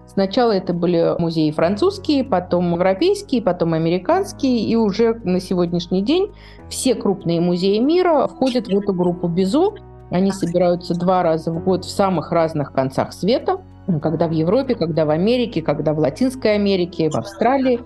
Сначала 0.06 0.52
это 0.52 0.74
были 0.74 1.18
музеи 1.18 1.50
французские, 1.52 2.22
потом 2.22 2.74
европейские, 2.74 3.40
потом 3.40 3.72
американские, 3.72 4.60
и 4.60 4.76
уже 4.76 5.14
на 5.24 5.40
сегодняшний 5.40 6.02
день 6.02 6.30
все 6.68 6.94
крупные 6.94 7.40
музеи 7.40 7.78
мира 7.78 8.26
входят 8.26 8.66
в 8.66 8.76
эту 8.76 8.92
группу 8.92 9.26
Бизо, 9.26 9.70
они 10.12 10.30
собираются 10.30 10.94
два 10.94 11.22
раза 11.22 11.50
в 11.52 11.64
год 11.64 11.84
в 11.84 11.90
самых 11.90 12.32
разных 12.32 12.72
концах 12.72 13.12
света, 13.12 13.60
когда 14.00 14.28
в 14.28 14.30
Европе, 14.30 14.74
когда 14.74 15.04
в 15.04 15.10
Америке, 15.10 15.62
когда 15.62 15.92
в 15.92 15.98
Латинской 15.98 16.54
Америке, 16.54 17.10
в 17.10 17.16
Австралии. 17.16 17.80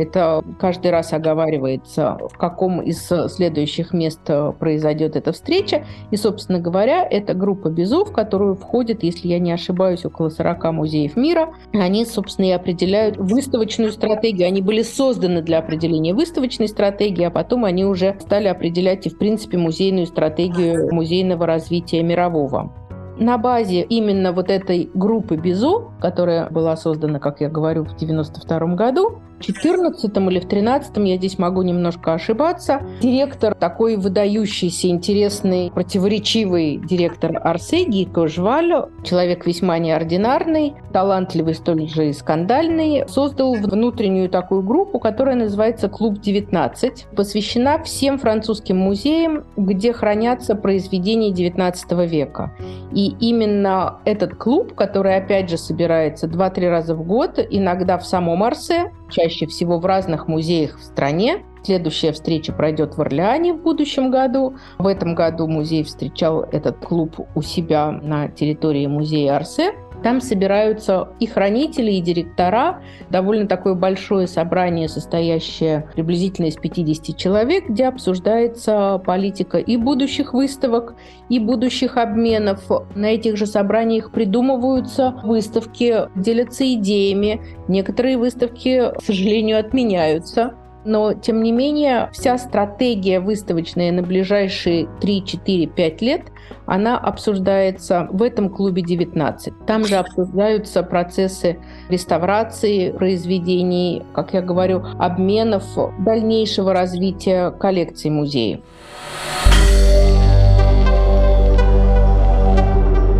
Это 0.00 0.42
каждый 0.58 0.90
раз 0.90 1.12
оговаривается, 1.12 2.16
в 2.32 2.38
каком 2.38 2.80
из 2.80 3.06
следующих 3.28 3.92
мест 3.92 4.20
э, 4.28 4.52
произойдет 4.58 5.14
эта 5.14 5.32
встреча. 5.32 5.84
И, 6.10 6.16
собственно 6.16 6.58
говоря, 6.58 7.06
это 7.06 7.34
группа 7.34 7.68
Безов, 7.68 8.08
в 8.08 8.12
которую 8.12 8.54
входит, 8.54 9.02
если 9.02 9.28
я 9.28 9.38
не 9.38 9.52
ошибаюсь, 9.52 10.06
около 10.06 10.30
40 10.30 10.72
музеев 10.72 11.16
мира. 11.16 11.52
Они, 11.74 12.06
собственно, 12.06 12.46
и 12.46 12.50
определяют 12.52 13.18
выставочную 13.18 13.92
стратегию. 13.92 14.48
Они 14.48 14.62
были 14.62 14.82
созданы 14.82 15.42
для 15.42 15.58
определения 15.58 16.14
выставочной 16.14 16.68
стратегии, 16.68 17.24
а 17.24 17.30
потом 17.30 17.66
они 17.66 17.84
уже 17.84 18.16
стали 18.20 18.48
определять 18.48 19.06
и, 19.06 19.10
в 19.10 19.18
принципе, 19.18 19.58
музейную 19.58 20.06
стратегию 20.06 20.92
музейного 20.94 21.44
развития 21.44 22.02
мирового 22.02 22.72
на 23.18 23.36
базе 23.36 23.82
именно 23.82 24.32
вот 24.32 24.50
этой 24.50 24.90
группы 24.94 25.36
Бизо, 25.36 25.90
которая 26.00 26.48
была 26.48 26.74
создана, 26.76 27.18
как 27.18 27.42
я 27.42 27.50
говорю, 27.50 27.84
в 27.84 27.94
92 27.96 28.58
году, 28.74 29.20
14 29.40 30.16
или 30.16 30.38
в 30.38 30.46
13 30.46 30.96
я 30.98 31.16
здесь 31.16 31.38
могу 31.38 31.62
немножко 31.62 32.14
ошибаться. 32.14 32.82
Директор, 33.00 33.54
такой 33.54 33.96
выдающийся, 33.96 34.88
интересный, 34.88 35.70
противоречивый 35.70 36.76
директор 36.76 37.40
Арсе 37.42 37.84
Гико 37.84 38.28
Жваль, 38.28 38.70
человек 39.02 39.46
весьма 39.46 39.78
неординарный, 39.78 40.74
талантливый, 40.92 41.54
столь 41.54 41.88
же 41.88 42.10
и 42.10 42.12
скандальный, 42.12 43.08
создал 43.08 43.54
внутреннюю 43.54 44.28
такую 44.28 44.62
группу, 44.62 44.98
которая 44.98 45.36
называется 45.36 45.88
«Клуб 45.88 46.18
19», 46.18 47.14
посвящена 47.16 47.82
всем 47.82 48.18
французским 48.18 48.76
музеям, 48.76 49.44
где 49.56 49.92
хранятся 49.92 50.54
произведения 50.54 51.30
19 51.30 51.92
века. 52.08 52.52
И 52.92 53.14
именно 53.20 53.98
этот 54.04 54.34
клуб, 54.34 54.74
который, 54.74 55.16
опять 55.16 55.48
же, 55.48 55.56
собирается 55.56 56.26
2-3 56.26 56.68
раза 56.68 56.94
в 56.94 57.06
год, 57.06 57.38
иногда 57.50 57.98
в 57.98 58.06
самом 58.06 58.42
Арсе, 58.42 58.92
чаще 59.10 59.46
всего 59.46 59.78
в 59.78 59.86
разных 59.86 60.28
музеях 60.28 60.78
в 60.78 60.82
стране. 60.82 61.44
Следующая 61.62 62.12
встреча 62.12 62.52
пройдет 62.52 62.96
в 62.96 63.00
Орлеане 63.00 63.52
в 63.52 63.62
будущем 63.62 64.10
году. 64.10 64.56
В 64.78 64.86
этом 64.86 65.14
году 65.14 65.46
музей 65.46 65.84
встречал 65.84 66.42
этот 66.42 66.78
клуб 66.78 67.16
у 67.34 67.42
себя 67.42 67.90
на 67.90 68.28
территории 68.28 68.86
музея 68.86 69.36
Арсе. 69.36 69.74
Там 70.02 70.20
собираются 70.20 71.08
и 71.20 71.26
хранители, 71.26 71.92
и 71.92 72.00
директора. 72.00 72.82
Довольно 73.10 73.46
такое 73.46 73.74
большое 73.74 74.26
собрание, 74.26 74.88
состоящее 74.88 75.88
приблизительно 75.94 76.46
из 76.46 76.56
50 76.56 77.16
человек, 77.16 77.68
где 77.68 77.86
обсуждается 77.86 79.00
политика 79.04 79.58
и 79.58 79.76
будущих 79.76 80.32
выставок, 80.32 80.94
и 81.28 81.38
будущих 81.38 81.96
обменов. 81.96 82.70
На 82.94 83.06
этих 83.06 83.36
же 83.36 83.46
собраниях 83.46 84.10
придумываются 84.10 85.20
выставки, 85.22 86.08
делятся 86.16 86.72
идеями. 86.74 87.40
Некоторые 87.68 88.16
выставки, 88.16 88.92
к 88.98 89.02
сожалению, 89.02 89.60
отменяются. 89.60 90.54
Но, 90.84 91.12
тем 91.12 91.42
не 91.42 91.52
менее, 91.52 92.08
вся 92.12 92.38
стратегия 92.38 93.20
выставочная 93.20 93.92
на 93.92 94.02
ближайшие 94.02 94.88
3, 95.00 95.24
4, 95.24 95.66
5 95.66 96.02
лет, 96.02 96.22
она 96.66 96.98
обсуждается 96.98 98.08
в 98.10 98.22
этом 98.22 98.48
клубе 98.48 98.82
19. 98.82 99.66
Там 99.66 99.84
же 99.84 99.96
обсуждаются 99.96 100.82
процессы 100.82 101.58
реставрации 101.88 102.92
произведений, 102.92 104.02
как 104.14 104.32
я 104.32 104.40
говорю, 104.40 104.82
обменов, 104.98 105.64
дальнейшего 105.98 106.72
развития 106.72 107.50
коллекций 107.50 108.10
музея. 108.10 108.60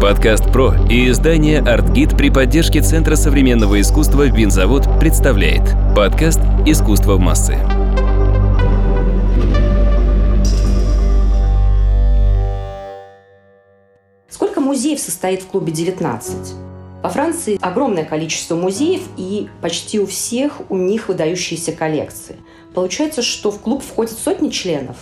Подкаст 0.01 0.51
«Про» 0.51 0.73
и 0.89 1.11
издание 1.11 1.61
«Артгид» 1.61 2.17
при 2.17 2.31
поддержке 2.31 2.81
Центра 2.81 3.17
современного 3.17 3.79
искусства 3.83 4.23
«Винзавод» 4.29 4.89
представляет 4.99 5.77
подкаст 5.95 6.41
«Искусство 6.65 7.17
в 7.17 7.19
массы». 7.19 7.59
Сколько 14.31 14.63
музеев 14.63 14.99
состоит 14.99 15.43
в 15.43 15.49
клубе 15.49 15.71
19? 15.71 16.55
Во 17.03 17.11
Франции 17.11 17.59
огромное 17.61 18.07
количество 18.07 18.55
музеев, 18.55 19.03
и 19.19 19.51
почти 19.61 20.01
у 20.01 20.07
всех 20.07 20.63
у 20.71 20.79
них 20.79 21.09
выдающиеся 21.09 21.73
коллекции. 21.73 22.37
Получается, 22.75 23.21
что 23.21 23.51
в 23.51 23.61
клуб 23.61 23.83
входят 23.83 24.15
сотни 24.15 24.49
членов. 24.49 24.97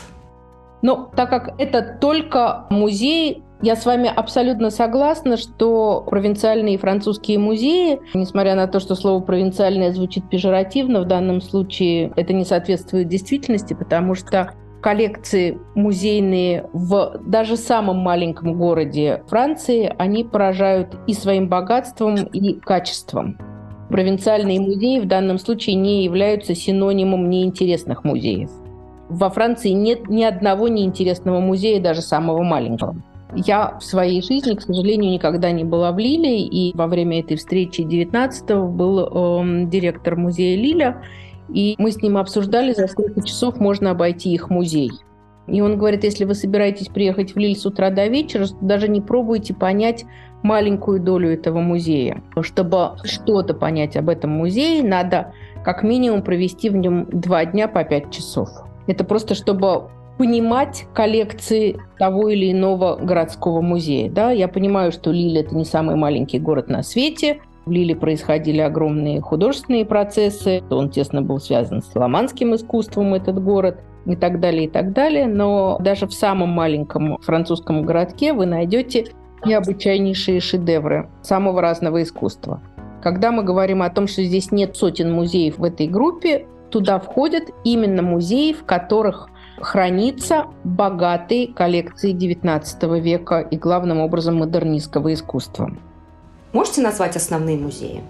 Но 0.83 1.09
так 1.15 1.31
как 1.31 1.61
это 1.61 1.83
только 2.01 2.67
музей 2.71 3.45
я 3.61 3.75
с 3.75 3.85
вами 3.85 4.09
абсолютно 4.15 4.71
согласна, 4.71 5.37
что 5.37 6.05
провинциальные 6.09 6.79
французские 6.79 7.39
музеи, 7.39 8.01
несмотря 8.15 8.55
на 8.55 8.69
то, 8.69 8.79
что 8.79 8.95
слово 8.95 9.21
«провинциальное» 9.21 9.93
звучит 9.93 10.29
пежоративно, 10.29 11.01
в 11.01 11.07
данном 11.07 11.41
случае 11.41 12.13
это 12.17 12.33
не 12.33 12.45
соответствует 12.45 13.09
действительности, 13.09 13.75
потому 13.75 14.15
что 14.15 14.53
коллекции 14.81 15.59
музейные 15.75 16.69
в 16.73 17.21
даже 17.27 17.57
самом 17.57 17.99
маленьком 17.99 18.57
городе 18.57 19.25
Франции, 19.27 19.93
они 19.99 20.23
поражают 20.23 20.97
и 21.09 21.15
своим 21.15 21.49
богатством, 21.49 22.15
и 22.15 22.55
качеством. 22.61 23.39
Провинциальные 23.91 24.61
музеи 24.61 25.01
в 25.01 25.07
данном 25.07 25.39
случае 25.39 25.75
не 25.77 26.05
являются 26.05 26.55
синонимом 26.55 27.29
неинтересных 27.29 28.05
музеев. 28.05 28.51
Во 29.09 29.31
Франции 29.31 29.71
нет 29.71 30.09
ни 30.09 30.23
одного 30.23 30.69
неинтересного 30.69 31.41
музея, 31.41 31.81
даже 31.81 32.03
самого 32.03 32.43
маленького. 32.43 33.03
Я 33.35 33.77
в 33.79 33.85
своей 33.85 34.23
жизни, 34.23 34.55
к 34.55 34.63
сожалению, 34.63 35.13
никогда 35.13 35.51
не 35.51 35.65
была 35.65 35.93
в 35.93 35.99
Лиле, 35.99 36.41
и 36.41 36.75
во 36.77 36.87
время 36.87 37.21
этой 37.21 37.37
встречи 37.37 37.83
19-го 37.83 38.69
был 38.69 39.01
э, 39.01 39.67
директор 39.67 40.17
музея 40.17 40.57
Лиля, 40.57 41.03
и 41.53 41.75
мы 41.79 41.91
с 41.91 42.03
ним 42.03 42.17
обсуждали, 42.17 42.73
за 42.73 42.87
сколько 42.87 43.23
часов 43.23 43.61
можно 43.61 43.91
обойти 43.91 44.33
их 44.33 44.51
музей. 44.51 44.91
И 45.47 45.61
он 45.63 45.79
говорит, 45.79 46.05
если 46.05 46.25
вы 46.25 46.35
собираетесь 46.35 46.89
приехать 46.89 47.35
в 47.35 47.39
Лиль 47.39 47.57
с 47.57 47.65
утра 47.65 47.91
до 47.91 48.07
вечера, 48.07 48.47
даже 48.61 48.87
не 48.89 49.01
пробуйте 49.01 49.55
понять 49.55 50.05
маленькую 50.43 51.01
долю 51.01 51.33
этого 51.33 51.61
музея. 51.61 52.23
Чтобы 52.43 52.97
что-то 53.05 53.55
понять 53.55 53.97
об 53.97 54.11
этом 54.11 54.31
музее, 54.31 54.83
надо 54.83 55.33
как 55.65 55.83
минимум 55.83 56.23
провести 56.23 56.69
в 56.69 56.77
нем 56.77 57.07
два 57.11 57.45
дня 57.47 57.67
по 57.67 57.83
пять 57.83 58.11
часов. 58.11 58.51
Это 58.87 59.05
просто 59.05 59.35
чтобы 59.35 59.91
понимать 60.19 60.87
коллекции 60.93 61.81
того 61.99 62.29
или 62.29 62.53
иного 62.53 62.97
городского 62.97 63.61
музея. 63.61 64.11
Да? 64.11 64.31
Я 64.33 64.49
понимаю, 64.49 64.93
что 64.93 65.13
Лиль– 65.13 65.39
это 65.39 65.57
не 65.57 65.65
самый 65.65 65.97
маленький 65.97 66.41
город 66.41 66.69
на 66.69 66.83
свете. 66.83 67.41
В 67.65 67.71
Лиле 67.71 67.95
происходили 67.95 68.61
огромные 68.61 69.21
художественные 69.21 69.85
процессы. 69.85 70.63
Он 70.71 70.91
тесно 70.91 71.23
был 71.23 71.39
связан 71.39 71.83
с 71.83 71.87
фламандским 71.87 72.55
искусством, 72.55 73.15
этот 73.15 73.43
город 73.43 73.81
и 74.07 74.17
так 74.17 74.41
далее, 74.41 74.65
и 74.65 74.69
так 74.69 74.93
далее. 74.93 75.27
Но 75.27 75.79
даже 75.81 76.07
в 76.07 76.13
самом 76.13 76.49
маленьком 76.49 77.19
французском 77.19 77.83
городке 77.83 78.33
вы 78.33 78.47
найдете 78.47 79.07
необычайнейшие 79.45 80.41
шедевры 80.41 81.09
самого 81.23 81.61
разного 81.61 82.03
искусства. 82.03 82.61
Когда 83.03 83.31
мы 83.31 83.45
говорим 83.45 83.83
о 83.83 83.91
том, 83.91 84.09
что 84.09 84.25
здесь 84.25 84.51
нет 84.51 84.77
сотен 84.77 85.13
музеев 85.13 85.59
в 85.59 85.65
этой 85.65 85.87
группе, 85.87 86.47
туда 86.71 86.99
входят 86.99 87.45
именно 87.65 88.03
музеи, 88.03 88.53
в 88.53 88.65
которых 88.65 89.29
хранится 89.61 90.47
богатые 90.65 91.49
коллекции 91.53 92.15
XIX 92.15 93.01
века 93.01 93.41
и 93.41 93.57
главным 93.57 94.01
образом 94.01 94.37
модернистского 94.37 95.13
искусства. 95.13 95.71
Можете 96.53 96.83
назвать 96.83 97.17
основные 97.17 97.59
музеи? 97.59 98.03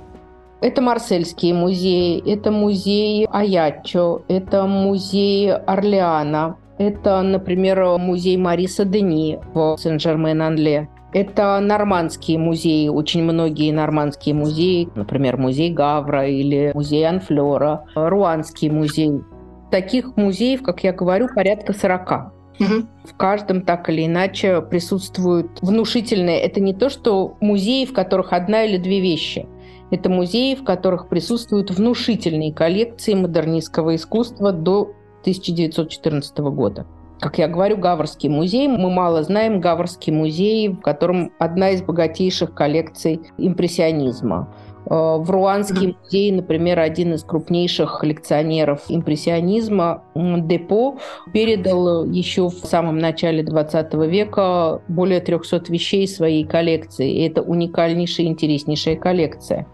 Это 0.60 0.82
Марсельские 0.82 1.54
музеи, 1.54 2.20
это 2.26 2.50
музей 2.50 3.26
Аячо, 3.30 4.22
это 4.28 4.66
музей 4.66 5.52
Орлеана, 5.52 6.56
это, 6.78 7.22
например, 7.22 7.98
музей 7.98 8.36
Мариса 8.36 8.84
Дени 8.84 9.38
в 9.54 9.76
Сен-Жермен-Анле. 9.78 10.88
Это 11.12 11.58
нормандские 11.60 12.38
музеи, 12.38 12.88
очень 12.88 13.22
многие 13.22 13.72
нормандские 13.72 14.34
музеи, 14.34 14.88
например, 14.94 15.38
музей 15.38 15.72
Гавра 15.72 16.26
или 16.28 16.72
музей 16.74 17.08
Анфлера, 17.08 17.84
Руанский 17.94 18.68
музей. 18.68 19.22
Таких 19.70 20.16
музеев, 20.16 20.62
как 20.62 20.84
я 20.84 20.92
говорю, 20.92 21.28
порядка 21.34 21.72
40. 21.72 22.32
Угу. 22.60 22.66
В 23.04 23.16
каждом 23.16 23.62
так 23.62 23.88
или 23.88 24.06
иначе 24.06 24.60
присутствуют 24.62 25.60
внушительные. 25.62 26.40
Это 26.40 26.60
не 26.60 26.74
то, 26.74 26.90
что 26.90 27.36
музеи, 27.40 27.84
в 27.84 27.92
которых 27.92 28.32
одна 28.32 28.64
или 28.64 28.78
две 28.78 29.00
вещи– 29.00 29.46
это 29.90 30.10
музеи, 30.10 30.54
в 30.54 30.64
которых 30.64 31.08
присутствуют 31.08 31.70
внушительные 31.70 32.52
коллекции 32.52 33.14
модернистского 33.14 33.96
искусства 33.96 34.52
до 34.52 34.92
1914 35.22 36.38
года. 36.38 36.86
Как 37.20 37.38
я 37.38 37.48
говорю, 37.48 37.78
Гаврский 37.78 38.28
музей. 38.28 38.68
Мы 38.68 38.90
мало 38.90 39.22
знаем 39.24 39.60
Гаврский 39.60 40.12
музей, 40.12 40.68
в 40.68 40.80
котором 40.80 41.32
одна 41.38 41.70
из 41.70 41.82
богатейших 41.82 42.54
коллекций 42.54 43.20
импрессионизма. 43.38 44.54
Э, 44.86 45.16
в 45.18 45.30
Руанский 45.30 45.96
музей, 46.02 46.32
например, 46.32 46.78
один 46.78 47.14
из 47.14 47.24
крупнейших 47.24 47.98
коллекционеров 48.00 48.82
импрессионизма, 48.88 50.04
Депо, 50.14 50.98
передал 51.32 52.04
еще 52.04 52.48
в 52.48 52.64
самом 52.64 52.98
начале 52.98 53.42
20 53.42 53.94
века 54.06 54.80
более 54.88 55.20
300 55.20 55.64
вещей 55.68 56.06
своей 56.08 56.44
коллекции. 56.44 57.10
И 57.10 57.26
это 57.26 57.42
уникальнейшая, 57.42 58.26
интереснейшая 58.26 58.96
коллекция. 58.96 59.66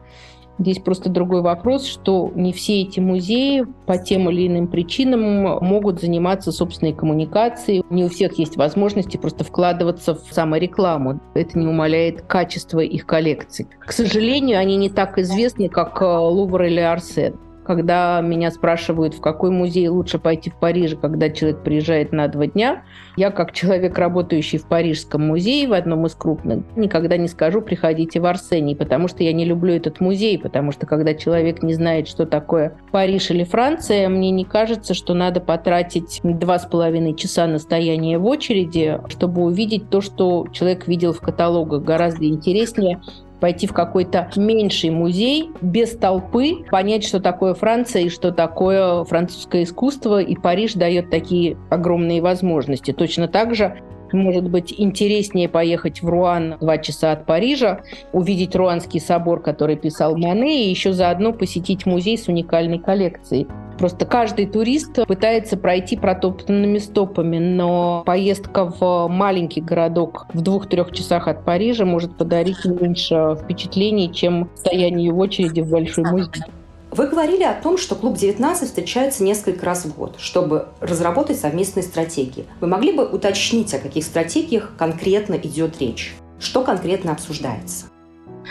Здесь 0.58 0.78
просто 0.78 1.08
другой 1.08 1.42
вопрос, 1.42 1.84
что 1.84 2.30
не 2.34 2.52
все 2.52 2.82
эти 2.82 3.00
музеи 3.00 3.66
по 3.86 3.98
тем 3.98 4.30
или 4.30 4.46
иным 4.46 4.68
причинам 4.68 5.42
могут 5.64 6.00
заниматься 6.00 6.52
собственной 6.52 6.92
коммуникацией. 6.92 7.84
Не 7.90 8.04
у 8.04 8.08
всех 8.08 8.38
есть 8.38 8.56
возможности 8.56 9.16
просто 9.16 9.42
вкладываться 9.44 10.14
в 10.14 10.32
саморекламу. 10.32 11.20
Это 11.34 11.58
не 11.58 11.66
умаляет 11.66 12.22
качество 12.22 12.80
их 12.80 13.04
коллекций. 13.06 13.66
К 13.80 13.92
сожалению, 13.92 14.58
они 14.58 14.76
не 14.76 14.90
так 14.90 15.18
известны, 15.18 15.68
как 15.68 16.00
э, 16.00 16.04
Лувр 16.04 16.62
или 16.62 16.80
Арсен. 16.80 17.36
Когда 17.64 18.20
меня 18.20 18.50
спрашивают, 18.50 19.14
в 19.14 19.20
какой 19.20 19.50
музей 19.50 19.88
лучше 19.88 20.18
пойти 20.18 20.50
в 20.50 20.56
Париже, 20.56 20.96
когда 20.96 21.30
человек 21.30 21.62
приезжает 21.62 22.12
на 22.12 22.28
два 22.28 22.46
дня, 22.46 22.82
я, 23.16 23.30
как 23.30 23.52
человек, 23.52 23.96
работающий 23.98 24.58
в 24.58 24.66
Парижском 24.66 25.26
музее, 25.26 25.68
в 25.68 25.72
одном 25.72 26.06
из 26.06 26.14
крупных, 26.14 26.64
никогда 26.76 27.16
не 27.16 27.28
скажу 27.28 27.62
«приходите 27.62 28.20
в 28.20 28.26
Арсений», 28.26 28.76
потому 28.76 29.08
что 29.08 29.22
я 29.22 29.32
не 29.32 29.44
люблю 29.44 29.74
этот 29.74 30.00
музей, 30.00 30.38
потому 30.38 30.72
что 30.72 30.86
когда 30.86 31.14
человек 31.14 31.62
не 31.62 31.74
знает, 31.74 32.06
что 32.06 32.26
такое 32.26 32.76
Париж 32.92 33.30
или 33.30 33.44
Франция, 33.44 34.08
мне 34.08 34.30
не 34.30 34.44
кажется, 34.44 34.94
что 34.94 35.14
надо 35.14 35.40
потратить 35.40 36.20
два 36.22 36.58
с 36.58 36.66
половиной 36.66 37.14
часа 37.14 37.46
на 37.46 37.58
стояние 37.58 38.18
в 38.18 38.26
очереди, 38.26 39.00
чтобы 39.08 39.42
увидеть 39.42 39.88
то, 39.88 40.00
что 40.00 40.46
человек 40.52 40.86
видел 40.86 41.12
в 41.12 41.20
каталогах. 41.20 41.82
Гораздо 41.82 42.26
интереснее 42.26 43.00
пойти 43.40 43.66
в 43.66 43.72
какой-то 43.72 44.30
меньший 44.36 44.90
музей 44.90 45.50
без 45.60 45.96
толпы, 45.96 46.64
понять, 46.70 47.04
что 47.04 47.20
такое 47.20 47.54
Франция 47.54 48.02
и 48.02 48.08
что 48.08 48.32
такое 48.32 49.04
французское 49.04 49.64
искусство, 49.64 50.20
и 50.20 50.34
Париж 50.36 50.74
дает 50.74 51.10
такие 51.10 51.56
огромные 51.70 52.22
возможности. 52.22 52.92
Точно 52.92 53.28
так 53.28 53.54
же 53.54 53.76
может 54.12 54.48
быть, 54.48 54.72
интереснее 54.76 55.48
поехать 55.48 56.02
в 56.02 56.08
Руан 56.08 56.56
два 56.60 56.78
часа 56.78 57.12
от 57.12 57.26
Парижа, 57.26 57.80
увидеть 58.12 58.54
Руанский 58.54 59.00
собор, 59.00 59.42
который 59.42 59.76
писал 59.76 60.16
Мане, 60.16 60.66
и 60.66 60.70
еще 60.70 60.92
заодно 60.92 61.32
посетить 61.32 61.84
музей 61.84 62.16
с 62.16 62.28
уникальной 62.28 62.78
коллекцией. 62.78 63.48
Просто 63.78 64.06
каждый 64.06 64.46
турист 64.46 65.04
пытается 65.06 65.56
пройти 65.56 65.96
протоптанными 65.96 66.78
стопами, 66.78 67.38
но 67.38 68.02
поездка 68.06 68.66
в 68.66 69.08
маленький 69.08 69.60
городок 69.60 70.26
в 70.32 70.40
двух-трех 70.40 70.92
часах 70.92 71.28
от 71.28 71.44
Парижа 71.44 71.84
может 71.84 72.16
подарить 72.16 72.64
меньше 72.64 73.36
впечатлений, 73.42 74.12
чем 74.12 74.50
стояние 74.54 75.12
в 75.12 75.18
очереди 75.18 75.60
в 75.60 75.70
большой 75.70 76.04
музей. 76.04 76.42
Вы 76.90 77.08
говорили 77.08 77.42
о 77.42 77.54
том, 77.54 77.76
что 77.76 77.96
клуб 77.96 78.16
19 78.16 78.68
встречается 78.68 79.24
несколько 79.24 79.66
раз 79.66 79.84
в 79.84 79.96
год, 79.96 80.14
чтобы 80.18 80.68
разработать 80.80 81.40
совместные 81.40 81.82
стратегии. 81.82 82.46
Вы 82.60 82.68
могли 82.68 82.92
бы 82.92 83.04
уточнить, 83.04 83.74
о 83.74 83.80
каких 83.80 84.04
стратегиях 84.04 84.70
конкретно 84.78 85.34
идет 85.34 85.80
речь? 85.80 86.14
Что 86.38 86.62
конкретно 86.62 87.10
обсуждается? 87.10 87.86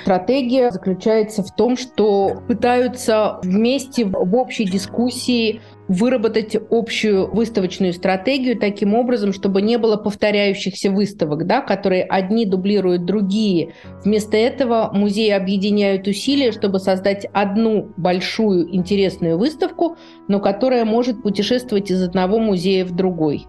Стратегия 0.01 0.71
заключается 0.71 1.43
в 1.43 1.56
том, 1.56 1.77
что 1.77 2.41
пытаются 2.47 3.39
вместе 3.43 4.06
в 4.06 4.36
общей 4.36 4.65
дискуссии 4.65 5.62
выработать 5.88 6.56
общую 6.69 7.29
выставочную 7.34 7.93
стратегию 7.93 8.58
таким 8.58 8.95
образом, 8.95 9.34
чтобы 9.34 9.62
не 9.62 9.77
было 9.77 9.97
повторяющихся 9.97 10.89
выставок, 10.89 11.45
да, 11.45 11.62
которые 11.62 12.03
одни 12.03 12.45
дублируют 12.45 13.06
другие. 13.06 13.73
Вместо 14.03 14.38
этого 14.38 14.91
музеи 14.93 15.29
объединяют 15.29 16.08
усилия, 16.08 16.51
чтобы 16.51 16.79
создать 16.79 17.25
одну 17.34 17.91
большую 17.97 18.73
интересную 18.73 19.38
выставку, 19.38 19.97
но 20.27 20.39
которая 20.39 20.86
может 20.86 21.21
путешествовать 21.21 21.91
из 21.91 22.01
одного 22.01 22.39
музея 22.39 22.86
в 22.86 22.95
другой. 22.95 23.47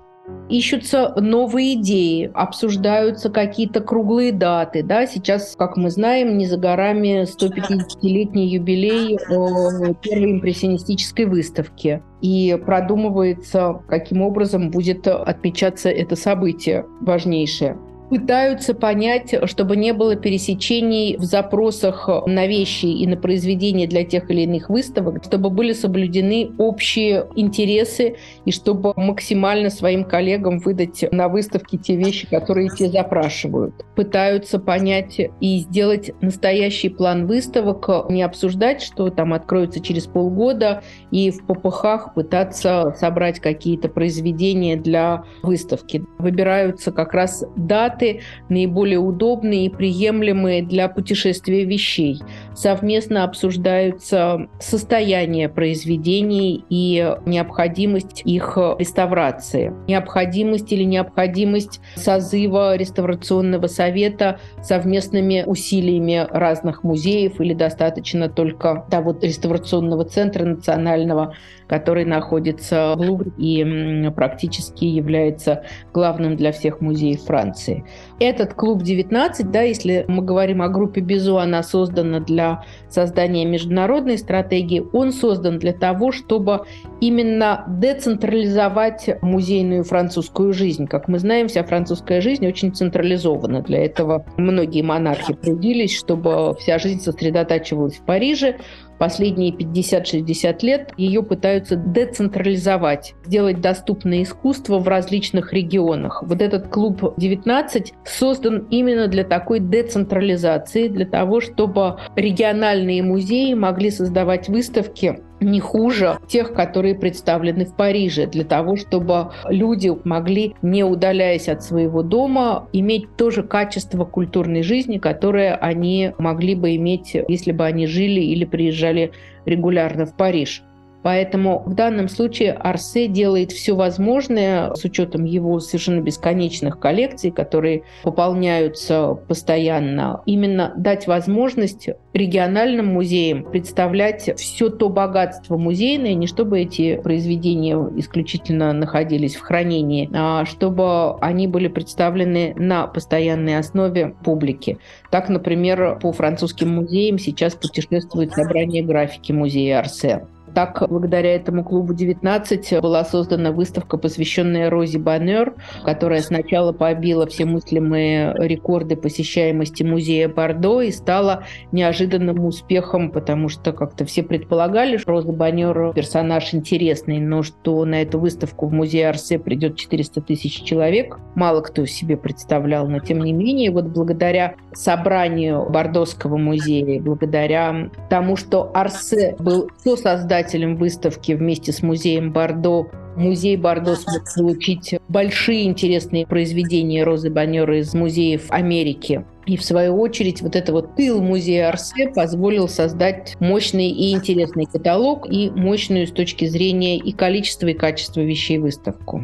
Ищутся 0.48 1.14
новые 1.16 1.74
идеи, 1.74 2.30
обсуждаются 2.35 3.30
какие-то 3.30 3.80
круглые 3.80 4.33
даты. 4.33 4.83
Да? 4.83 5.07
Сейчас, 5.07 5.54
как 5.57 5.76
мы 5.76 5.90
знаем, 5.90 6.37
не 6.37 6.46
за 6.46 6.59
горами 6.59 7.24
150-летний 7.24 8.48
юбилей 8.48 9.16
э, 9.16 9.94
первой 10.02 10.33
импрессионистической 10.33 11.24
выставки. 11.24 12.02
И 12.20 12.59
продумывается, 12.64 13.83
каким 13.88 14.22
образом 14.22 14.70
будет 14.70 15.07
отмечаться 15.07 15.88
это 15.88 16.16
событие 16.16 16.87
важнейшее 17.00 17.78
пытаются 18.11 18.75
понять, 18.75 19.35
чтобы 19.47 19.77
не 19.77 19.93
было 19.93 20.17
пересечений 20.17 21.17
в 21.17 21.25
запросах 21.25 22.09
на 22.27 22.47
вещи 22.47 22.87
и 22.87 23.07
на 23.07 23.17
произведения 23.17 23.87
для 23.87 24.05
тех 24.05 24.31
или 24.31 24.43
иных 24.43 24.69
выставок, 24.69 25.25
чтобы 25.25 25.51
были 25.51 25.73
соблюдены 25.73 26.51
общие 26.59 27.27
интересы 27.35 28.17
и 28.45 28.53
чтобы 28.53 28.93
максимально 28.97 29.71
своим 29.71 30.05
коллегам 30.05 30.59
выдать 30.59 31.05
на 31.11 31.29
выставке 31.29 31.79
те 31.79 31.97
вещи, 31.97 32.29
которые 32.29 32.69
те 32.69 32.88
запрашивают. 32.88 33.75
Пытаются 33.97 34.59
понять 34.59 35.21
и 35.40 35.59
сделать 35.59 36.11
настоящий 36.21 36.88
план 36.88 37.27
выставок, 37.27 38.11
не 38.11 38.23
обсуждать, 38.23 38.83
что 38.83 39.09
там 39.11 39.33
откроется 39.33 39.81
через 39.81 40.07
полгода, 40.07 40.83
и 41.11 41.31
в 41.31 41.47
ППХ 41.47 42.14
пытаться 42.14 42.95
собрать 42.99 43.40
какие-то 43.40 43.88
произведения 43.88 44.77
для 44.77 45.25
выставки. 45.43 46.05
Выбираются 46.19 46.93
как 46.93 47.12
раз 47.14 47.45
даты, 47.57 47.93
кандидаты 47.94 48.20
наиболее 48.48 48.98
удобные 48.98 49.66
и 49.66 49.68
приемлемые 49.68 50.62
для 50.62 50.88
путешествия 50.88 51.64
вещей. 51.64 52.20
Совместно 52.54 53.24
обсуждаются 53.24 54.48
состояние 54.61 55.48
произведений 55.48 56.64
и 56.68 57.14
необходимость 57.26 58.22
их 58.24 58.57
реставрации. 58.78 59.72
Необходимость 59.88 60.72
или 60.72 60.85
необходимость 60.85 61.80
созыва 61.96 62.76
реставрационного 62.76 63.66
совета 63.66 64.40
совместными 64.62 65.44
усилиями 65.46 66.26
разных 66.30 66.85
музеев 66.85 67.40
или 67.40 67.54
достаточно 67.54 68.28
только 68.28 68.87
того 68.90 69.16
реставрационного 69.20 70.04
центра 70.04 70.44
национального, 70.44 71.35
который 71.68 72.05
находится 72.05 72.94
в 72.96 73.00
Лувре 73.00 73.33
и 73.38 74.11
практически 74.14 74.85
является 74.85 75.64
главным 75.92 76.37
для 76.37 76.53
всех 76.53 76.81
музеев 76.81 77.22
Франции. 77.22 77.85
Этот 78.20 78.55
клуб 78.55 78.83
19, 78.83 79.50
да, 79.50 79.62
если 79.62 80.05
мы 80.09 80.22
говорим 80.22 80.62
о 80.62 80.68
группе 80.68 81.00
Безу, 81.00 81.38
она 81.38 81.62
создана 81.62 82.20
для 82.20 82.64
создания 82.88 83.44
международной 83.44 84.18
стратегии, 84.18 84.85
он 84.92 85.12
создан 85.12 85.59
для 85.59 85.72
того, 85.72 86.12
чтобы 86.12 86.64
именно 87.00 87.64
децентрализовать 87.68 89.11
музейную 89.22 89.85
французскую 89.85 90.53
жизнь. 90.53 90.87
Как 90.87 91.09
мы 91.09 91.18
знаем, 91.18 91.48
вся 91.48 91.64
французская 91.64 92.20
жизнь 92.20 92.46
очень 92.46 92.74
централизована. 92.74 93.62
Для 93.62 93.85
этого 93.85 94.24
многие 94.37 94.83
монархи 94.83 95.35
трудились, 95.35 95.96
чтобы 95.96 96.55
вся 96.59 96.79
жизнь 96.79 97.00
сосредотачивалась 97.00 97.96
в 97.96 98.05
Париже 98.05 98.59
последние 98.98 99.52
50-60 99.52 100.59
лет 100.62 100.92
ее 100.96 101.22
пытаются 101.22 101.76
децентрализовать, 101.76 103.14
сделать 103.24 103.61
доступное 103.61 104.22
искусство 104.22 104.78
в 104.78 104.88
различных 104.88 105.52
регионах. 105.52 106.22
Вот 106.24 106.40
этот 106.40 106.68
клуб 106.68 107.14
19 107.16 107.94
создан 108.04 108.66
именно 108.70 109.09
для 109.09 109.24
такой 109.24 109.61
децентрализации, 109.61 110.88
для 110.88 111.07
того, 111.07 111.40
чтобы 111.40 111.98
региональные 112.16 113.02
музеи 113.02 113.54
могли 113.54 113.90
создавать 113.90 114.48
выставки 114.48 115.20
не 115.40 115.61
хуже 115.61 116.18
тех, 116.27 116.53
которые 116.53 116.94
представлены 116.94 117.64
в 117.64 117.75
Париже, 117.75 118.27
для 118.27 118.44
того, 118.44 118.77
чтобы 118.77 119.33
люди 119.49 119.92
могли, 120.05 120.55
не 120.62 120.85
удаляясь 120.85 121.49
от 121.49 121.62
своего 121.62 122.03
дома, 122.03 122.68
иметь 122.73 123.16
то 123.16 123.31
же 123.31 123.42
качество 123.42 124.05
культурной 124.05 124.62
жизни, 124.62 124.99
которое 124.99 125.55
они 125.55 126.12
могли 126.18 126.55
бы 126.55 126.77
иметь, 126.77 127.16
если 127.29 127.53
бы 127.53 127.64
они 127.64 127.87
жили 127.87 128.20
или 128.20 128.44
приезжали 128.44 129.12
регулярно 129.44 130.07
в 130.07 130.16
Париж. 130.16 130.62
Поэтому 131.05 131.62
в 131.67 131.75
данном 131.75 132.09
случае 132.09 132.53
Арсе 132.53 133.09
делает 133.09 133.53
все 133.53 133.77
возможное 133.77 134.73
с 134.75 134.85
учетом 134.85 135.25
его 135.25 135.61
совершенно 135.61 136.01
бесконечных 136.01 136.81
коллекций, 136.81 137.31
которые 137.31 137.83
пополняются 138.03 139.19
постоянно, 139.29 140.23
именно 140.25 140.73
дать 140.79 141.07
возможность 141.07 141.90
региональным 142.14 142.87
музеям 142.87 143.45
представлять 143.45 144.31
все 144.40 144.71
то 144.71 144.88
богатство 144.88 145.59
музейное, 145.59 146.14
не 146.14 146.27
чтобы 146.27 146.61
эти 146.61 146.97
произведения 146.97 147.77
исключительно 147.99 148.73
находились 148.73 149.37
в 149.37 149.40
хранении, 149.40 150.09
а 150.14 150.47
чтобы 150.47 151.19
они 151.21 151.47
были 151.47 151.69
представлены 151.69 152.55
на 152.57 152.87
постоянной 152.87 153.59
основе 153.59 154.14
публике. 154.25 154.79
Так, 155.11 155.29
например, 155.29 155.99
по 156.01 156.12
французским 156.12 156.71
музеям 156.71 157.19
сейчас 157.19 157.55
путешествует 157.55 158.33
собрание 158.33 158.83
графики 158.83 159.33
музея 159.33 159.81
Арсе. 159.81 160.23
Так, 160.55 160.85
благодаря 160.88 161.35
этому 161.35 161.64
клубу 161.64 161.95
19 161.95 162.81
была 162.81 163.05
создана 163.05 163.51
выставка, 163.51 163.99
посвященная 163.99 164.71
Розе 164.71 165.01
Баннер, 165.01 165.55
которая 165.85 166.23
сначала 166.23 166.73
побила 166.73 167.27
все 167.27 167.45
мыслимые 167.45 168.33
рекорды 168.38 168.95
посещаемости 168.95 169.83
музея 169.83 170.29
Бордо 170.29 170.81
и 170.81 170.93
стала 170.93 171.43
неожиданным 171.73 172.45
успехом, 172.45 173.11
потому 173.11 173.49
что 173.49 173.73
как-то 173.73 174.05
все 174.05 174.23
предполагали, 174.23 174.97
что 174.97 175.11
Роза 175.11 175.33
Баннер 175.33 175.93
персонаж 175.93 176.55
интересный, 176.55 177.19
но 177.19 177.43
что 177.43 177.85
на 177.85 178.03
эту 178.03 178.21
выставку 178.21 178.69
в 178.69 178.73
музее 178.73 179.09
Арсе 179.09 179.40
придет 179.40 179.77
400 179.77 180.21
тысяч 180.21 180.62
человек. 180.62 181.19
Мало 181.35 181.62
кто 181.62 181.85
себе 181.85 182.17
представлял, 182.17 182.87
но 182.87 183.01
тем 183.01 183.21
не 183.25 183.33
менее, 183.33 183.73
вот 183.73 183.87
благодаря 183.87 184.55
собранию 184.73 185.69
Бордоского 185.69 186.37
музея, 186.37 187.01
благодаря 187.03 187.90
тому, 188.09 188.37
что 188.37 188.71
Арсе 188.73 189.35
был 189.40 189.69
сосоздателем 189.83 190.43
создателем 190.44 190.76
выставки 190.76 191.33
вместе 191.33 191.72
с 191.72 191.83
музеем 191.83 192.33
Бордо. 192.33 192.87
Музей 193.16 193.57
Бордо 193.57 193.94
смог 193.94 194.24
получить 194.37 194.94
большие 195.09 195.64
интересные 195.64 196.26
произведения 196.26 197.04
Розы 197.04 197.30
Баннера 197.30 197.78
из 197.78 197.94
музеев 197.94 198.46
Америки. 198.50 199.24
И 199.46 199.57
в 199.57 199.64
свою 199.64 200.00
очередь 200.00 200.42
вот 200.42 200.57
это 200.57 200.72
вот 200.72 200.96
тыл 200.96 201.22
музея 201.22 201.68
Арсе 201.68 202.09
позволил 202.09 202.68
создать 202.68 203.37
мощный 203.40 203.90
и 203.90 204.12
интересный 204.12 204.66
каталог 204.66 205.26
и 205.30 205.50
мощную 205.50 206.07
с 206.07 206.11
точки 206.11 206.46
зрения 206.46 206.98
и 206.98 207.12
количества, 207.12 207.68
и 207.68 207.74
качества 207.74 208.20
вещей 208.20 208.59
выставку. 208.59 209.22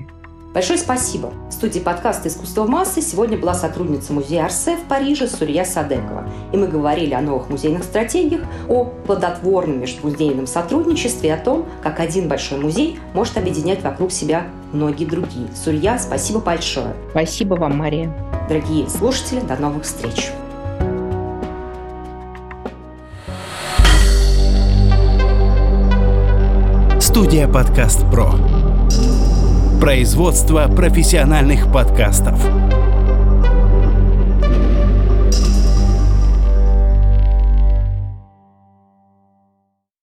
Большое 0.60 0.78
спасибо. 0.78 1.32
В 1.48 1.52
студии 1.54 1.80
подкаста 1.80 2.28
«Искусство 2.28 2.64
в 2.64 2.68
массы» 2.68 3.00
сегодня 3.00 3.38
была 3.38 3.54
сотрудница 3.54 4.12
музея 4.12 4.44
Арсе 4.44 4.76
в 4.76 4.82
Париже 4.82 5.26
Сурья 5.26 5.64
Садекова. 5.64 6.28
И 6.52 6.58
мы 6.58 6.66
говорили 6.66 7.14
о 7.14 7.22
новых 7.22 7.48
музейных 7.48 7.82
стратегиях, 7.82 8.42
о 8.68 8.84
плодотворном 8.84 9.80
межмузейном 9.80 10.46
сотрудничестве 10.46 11.30
и 11.30 11.32
о 11.32 11.38
том, 11.38 11.64
как 11.82 11.98
один 11.98 12.28
большой 12.28 12.58
музей 12.58 13.00
может 13.14 13.38
объединять 13.38 13.82
вокруг 13.82 14.12
себя 14.12 14.48
многие 14.74 15.06
другие. 15.06 15.48
Сурья, 15.56 15.98
спасибо 15.98 16.40
большое. 16.40 16.94
Спасибо 17.12 17.54
вам, 17.54 17.78
Мария. 17.78 18.14
Дорогие 18.46 18.86
слушатели, 18.90 19.40
до 19.40 19.56
новых 19.56 19.84
встреч. 19.84 20.28
Студия 27.00 27.48
«Подкаст 27.48 28.00
Про». 28.10 28.34
Производство 29.80 30.68
профессиональных 30.68 31.72
подкастов. 31.72 32.69